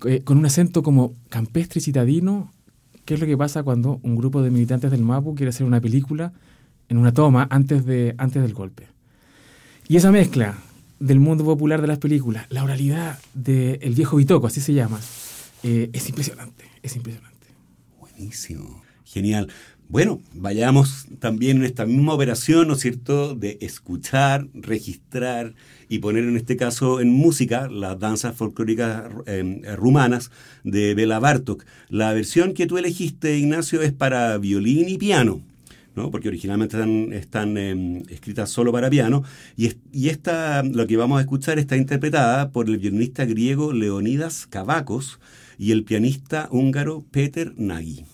eh, 0.06 0.22
con 0.22 0.38
un 0.38 0.46
acento 0.46 0.82
como 0.82 1.14
campestre 1.28 1.78
y 1.78 1.82
citadino, 1.82 2.52
qué 3.04 3.14
es 3.14 3.20
lo 3.20 3.26
que 3.26 3.36
pasa 3.36 3.62
cuando 3.62 4.00
un 4.02 4.16
grupo 4.16 4.42
de 4.42 4.50
militantes 4.50 4.90
del 4.90 5.02
MAPU 5.02 5.34
quiere 5.34 5.50
hacer 5.50 5.66
una 5.66 5.80
película 5.80 6.32
en 6.88 6.98
una 6.98 7.12
toma 7.12 7.46
antes, 7.50 7.84
de, 7.84 8.14
antes 8.18 8.42
del 8.42 8.54
golpe. 8.54 8.88
Y 9.88 9.96
esa 9.96 10.10
mezcla 10.10 10.56
del 11.00 11.20
mundo 11.20 11.44
popular 11.44 11.80
de 11.80 11.86
las 11.86 11.98
películas, 11.98 12.46
la 12.50 12.64
oralidad 12.64 13.18
del 13.34 13.94
viejo 13.94 14.16
Bitoco, 14.16 14.46
así 14.46 14.60
se 14.60 14.72
llama, 14.72 15.00
eh, 15.62 15.90
es 15.92 16.08
impresionante, 16.08 16.64
es 16.82 16.96
impresionante. 16.96 17.46
Buenísimo, 17.98 18.82
genial. 19.04 19.48
Bueno, 19.88 20.20
vayamos 20.32 21.06
también 21.18 21.58
en 21.58 21.64
esta 21.64 21.84
misma 21.84 22.14
operación, 22.14 22.68
¿no 22.68 22.74
es 22.74 22.80
cierto?, 22.80 23.34
de 23.34 23.58
escuchar, 23.60 24.48
registrar 24.54 25.54
y 25.88 25.98
poner 25.98 26.24
en 26.24 26.36
este 26.36 26.56
caso 26.56 27.00
en 27.00 27.10
música 27.10 27.68
las 27.68 27.98
danzas 27.98 28.36
folclóricas 28.36 29.04
em, 29.26 29.62
rumanas 29.76 30.30
de 30.62 30.94
Bela 30.94 31.18
Bartok. 31.18 31.64
La 31.88 32.12
versión 32.12 32.54
que 32.54 32.66
tú 32.66 32.78
elegiste, 32.78 33.36
Ignacio, 33.38 33.82
es 33.82 33.92
para 33.92 34.38
violín 34.38 34.88
y 34.88 34.98
piano. 34.98 35.42
¿no? 35.94 36.10
porque 36.10 36.26
originalmente 36.26 36.76
están, 37.16 37.56
em, 37.56 38.02
escritas 38.08 38.50
solo 38.50 38.72
para 38.72 38.90
piano, 38.90 39.22
y, 39.56 39.74
y, 39.92 40.08
esta, 40.08 40.64
lo 40.64 40.88
que 40.88 40.96
vamos 40.96 41.18
a 41.18 41.20
escuchar 41.20 41.60
está 41.60 41.76
interpretada 41.76 42.50
por 42.50 42.68
el 42.68 42.78
violinista 42.78 43.24
griego 43.24 43.72
Leonidas 43.72 44.48
Kavakos 44.48 45.20
y 45.56 45.70
el 45.70 45.84
pianista 45.84 46.48
húngaro 46.50 47.04
Peter 47.12 47.52
Nagy. 47.56 48.04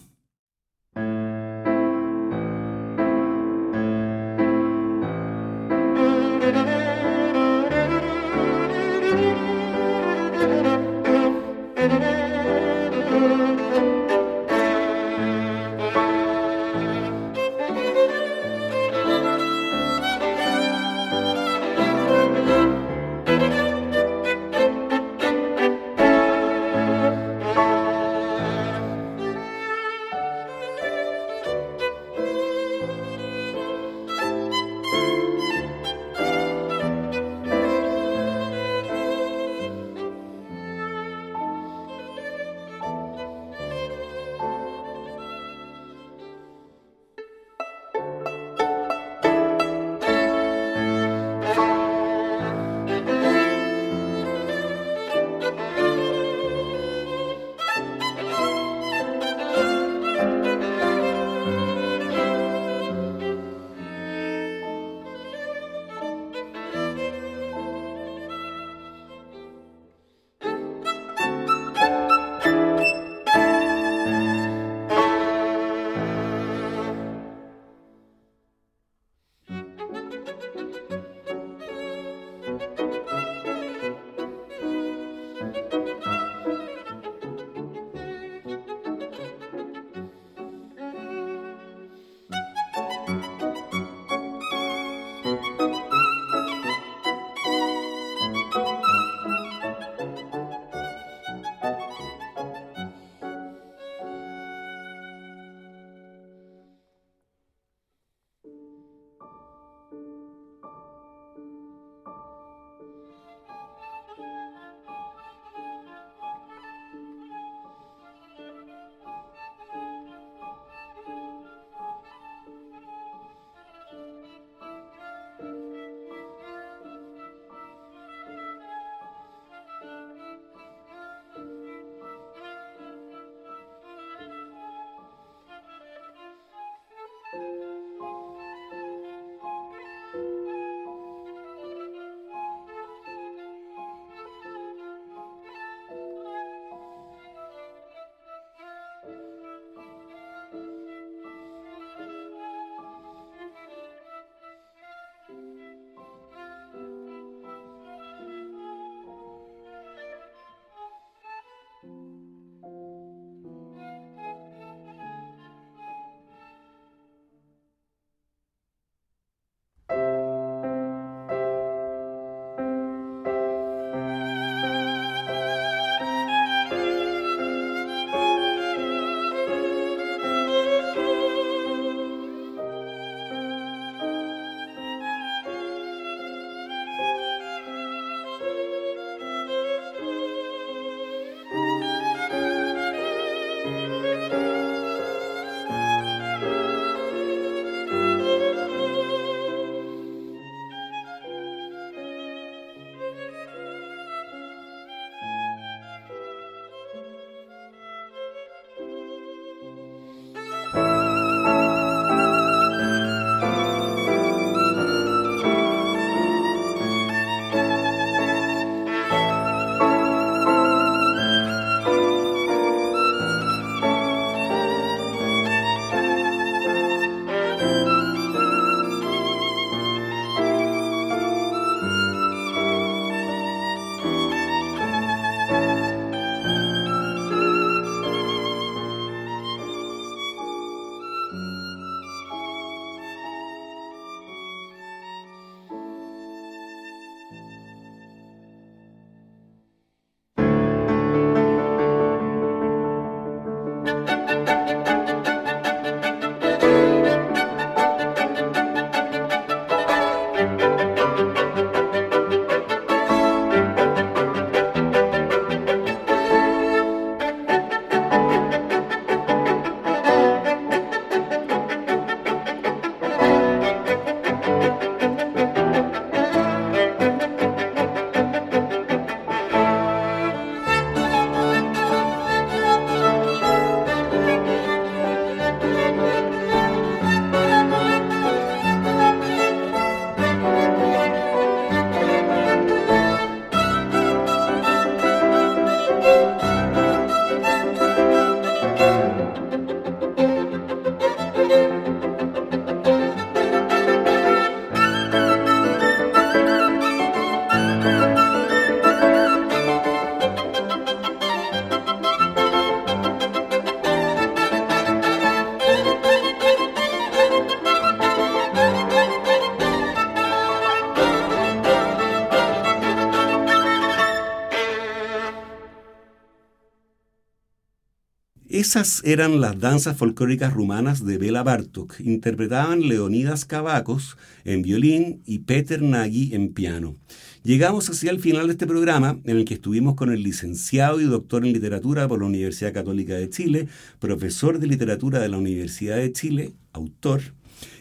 Esas 328.71 329.03
eran 329.05 329.41
las 329.41 329.59
danzas 329.59 329.97
folclóricas 329.97 330.53
rumanas 330.53 331.05
de 331.05 331.19
Bela 331.19 331.43
Bartok. 331.43 331.99
Interpretaban 331.99 332.87
Leonidas 332.87 333.45
Cavacos 333.45 334.17
en 334.45 334.63
violín 334.63 335.23
y 335.27 335.41
Peter 335.41 335.83
Nagy 335.83 336.37
en 336.37 336.53
piano. 336.53 336.95
Llegamos 337.43 337.91
hacia 337.91 338.13
el 338.13 338.21
final 338.21 338.47
de 338.47 338.53
este 338.53 338.69
programa 338.69 339.19
en 339.25 339.39
el 339.39 339.45
que 339.45 339.55
estuvimos 339.55 339.97
con 339.97 340.13
el 340.13 340.23
licenciado 340.23 341.01
y 341.01 341.05
doctor 341.07 341.45
en 341.45 341.53
literatura 341.53 342.07
por 342.07 342.21
la 342.21 342.27
Universidad 342.27 342.73
Católica 342.73 343.15
de 343.15 343.29
Chile, 343.29 343.67
profesor 343.99 344.61
de 344.61 344.69
literatura 344.69 345.19
de 345.19 345.31
la 345.31 345.39
Universidad 345.39 345.97
de 345.97 346.13
Chile, 346.13 346.53
autor 346.73 347.23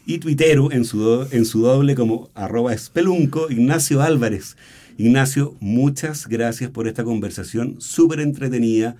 y 0.07 0.17
tuitero 0.17 0.71
en 0.71 0.85
su, 0.85 0.97
doble 1.61 1.93
como 1.93 2.31
arroba 2.33 2.73
espelunco, 2.73 3.51
Ignacio 3.51 4.01
Álvarez. 4.01 4.57
Ignacio, 4.97 5.55
muchas 5.59 6.27
gracias 6.27 6.71
por 6.71 6.87
esta 6.87 7.03
conversación 7.03 7.75
súper 7.79 8.21
entretenida 8.21 8.97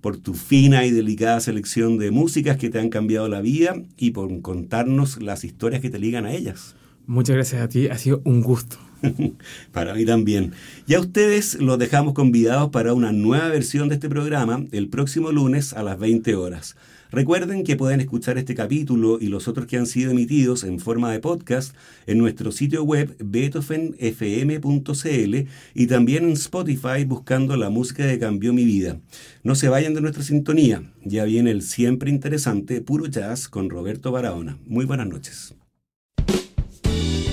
por 0.00 0.16
tu 0.16 0.34
fina 0.34 0.86
y 0.86 0.90
delicada 0.90 1.40
selección 1.40 1.98
de 1.98 2.10
músicas 2.10 2.56
que 2.56 2.70
te 2.70 2.78
han 2.78 2.88
cambiado 2.88 3.28
la 3.28 3.40
vida 3.40 3.76
y 3.96 4.10
por 4.12 4.40
contarnos 4.40 5.22
las 5.22 5.44
historias 5.44 5.80
que 5.80 5.90
te 5.90 5.98
ligan 5.98 6.26
a 6.26 6.32
ellas. 6.32 6.74
Muchas 7.06 7.36
gracias 7.36 7.62
a 7.62 7.68
ti, 7.68 7.88
ha 7.88 7.98
sido 7.98 8.22
un 8.24 8.42
gusto. 8.42 8.78
para 9.72 9.94
mí 9.94 10.04
también. 10.04 10.52
Ya 10.86 11.00
ustedes 11.00 11.60
los 11.60 11.78
dejamos 11.78 12.14
convidados 12.14 12.70
para 12.70 12.94
una 12.94 13.12
nueva 13.12 13.48
versión 13.48 13.88
de 13.88 13.94
este 13.94 14.08
programa 14.08 14.64
el 14.72 14.88
próximo 14.88 15.32
lunes 15.32 15.72
a 15.72 15.82
las 15.82 15.98
20 15.98 16.34
horas. 16.34 16.76
Recuerden 17.10 17.64
que 17.64 17.76
pueden 17.76 18.00
escuchar 18.00 18.38
este 18.38 18.54
capítulo 18.54 19.18
y 19.20 19.26
los 19.26 19.48
otros 19.48 19.66
que 19.66 19.76
han 19.76 19.86
sido 19.86 20.12
emitidos 20.12 20.64
en 20.64 20.78
forma 20.78 21.12
de 21.12 21.20
podcast 21.20 21.74
en 22.06 22.18
nuestro 22.18 22.52
sitio 22.52 22.84
web 22.84 23.16
beethovenfm.cl 23.18 25.48
y 25.74 25.86
también 25.86 26.24
en 26.24 26.32
Spotify 26.32 27.04
buscando 27.06 27.56
la 27.56 27.70
música 27.70 28.06
que 28.06 28.18
cambió 28.18 28.52
mi 28.52 28.64
vida. 28.64 29.00
No 29.42 29.54
se 29.54 29.68
vayan 29.68 29.94
de 29.94 30.00
nuestra 30.00 30.22
sintonía, 30.22 30.92
ya 31.04 31.24
viene 31.24 31.50
el 31.50 31.62
siempre 31.62 32.10
interesante 32.10 32.80
Puro 32.80 33.06
Jazz 33.06 33.48
con 33.48 33.70
Roberto 33.70 34.12
Barahona. 34.12 34.58
Muy 34.66 34.84
buenas 34.84 35.08
noches. 35.08 35.54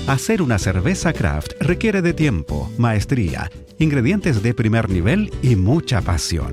Hacer 0.08 0.40
una 0.40 0.58
cerveza 0.58 1.12
craft 1.12 1.52
requiere 1.60 2.00
de 2.00 2.14
tiempo, 2.14 2.72
maestría, 2.78 3.50
ingredientes 3.78 4.42
de 4.42 4.54
primer 4.54 4.88
nivel 4.88 5.30
y 5.42 5.54
mucha 5.54 6.00
pasión. 6.00 6.52